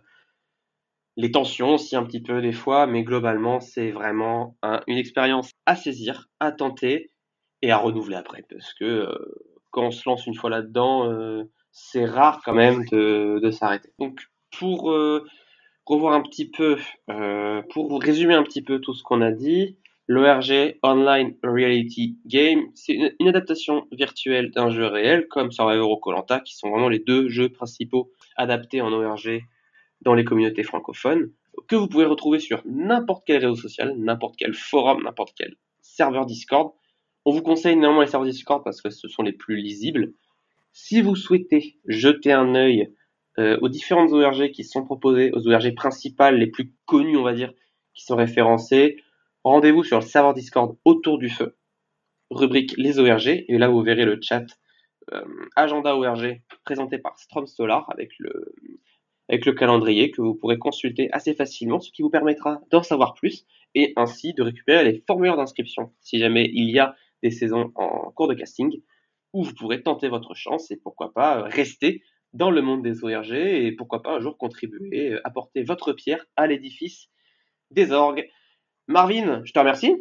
[1.18, 4.56] les tensions aussi un petit peu des fois, mais globalement c'est vraiment
[4.88, 7.12] une expérience à saisir, à tenter
[7.62, 9.14] et à renouveler après, parce que euh,
[9.72, 11.44] quand on se lance une fois là-dedans, euh,
[11.74, 13.90] c'est rare quand même de, de s'arrêter.
[14.00, 14.22] Donc
[14.58, 14.92] pour
[15.90, 16.78] un petit peu,
[17.10, 19.78] euh, pour résumer un petit peu tout ce qu'on a dit,
[20.08, 26.40] l'ORG Online Reality Game, c'est une, adaptation virtuelle d'un jeu réel comme Survivor ou Colanta,
[26.40, 29.42] qui sont vraiment les deux jeux principaux adaptés en ORG
[30.02, 31.32] dans les communautés francophones,
[31.68, 36.26] que vous pouvez retrouver sur n'importe quel réseau social, n'importe quel forum, n'importe quel serveur
[36.26, 36.74] Discord.
[37.26, 40.14] On vous conseille néanmoins les serveurs Discord parce que ce sont les plus lisibles.
[40.72, 42.94] Si vous souhaitez jeter un œil
[43.62, 47.54] aux différentes ORG qui sont proposées, aux ORG principales, les plus connues, on va dire,
[47.94, 48.98] qui sont référencées.
[49.44, 51.58] Rendez-vous sur le serveur Discord autour du feu,
[52.30, 54.46] rubrique les ORG, et là vous verrez le chat
[55.14, 55.24] euh,
[55.56, 58.54] agenda ORG présenté par Strom Solar avec le,
[59.30, 63.14] avec le calendrier que vous pourrez consulter assez facilement, ce qui vous permettra d'en savoir
[63.14, 65.94] plus et ainsi de récupérer les formulaires d'inscription.
[66.02, 68.82] Si jamais il y a des saisons en cours de casting
[69.34, 72.02] où vous pourrez tenter votre chance et pourquoi pas rester
[72.34, 76.48] dans le monde des ORG et pourquoi pas un jour contribuer, apporter votre pierre à
[76.48, 77.10] l'édifice
[77.72, 78.28] des orgues.
[78.88, 79.96] Marvin, je te remercie.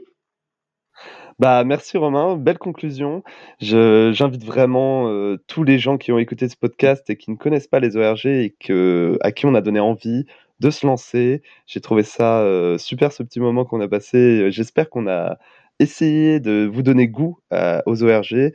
[1.39, 3.23] Bah, merci Romain, belle conclusion.
[3.61, 7.37] Je j'invite vraiment, heu, tous les gens qui ont écouté ce podcast et qui ne
[7.37, 10.25] connaissent pas les ORG et que à qui on a donné envie
[10.61, 11.43] de se lancer.
[11.67, 14.51] J'ai trouvé ça, heu, super ce petit moment qu'on a passé.
[14.51, 15.39] J'espère qu'on a
[15.79, 18.53] essayé de vous donner goût à aux ORG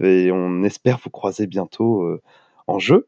[0.00, 2.18] et on espère vous croiser bientôt,
[2.66, 3.06] en jeu.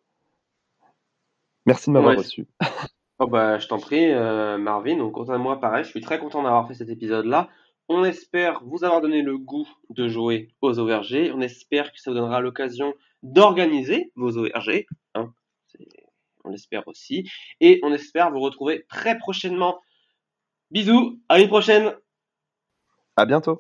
[1.66, 2.18] Merci de m'avoir Ouais.
[2.18, 2.46] reçu.
[3.18, 4.98] Oh bah, je t'en prie, euh, Marvin.
[4.98, 7.48] Donc, quant à moi, pareil, je suis très content d'avoir fait cet épisode-là.
[7.88, 11.32] On espère vous avoir donné le goût de jouer aux ORG.
[11.34, 12.92] On espère que ça vous donnera l'occasion
[13.22, 14.84] d'organiser vos ORG.
[15.14, 15.32] Hein.
[16.44, 17.26] On l'espère aussi.
[17.62, 19.80] Et on espère vous retrouver très prochainement.
[20.70, 21.94] Bisous, à une prochaine
[23.16, 23.58] À bientôt.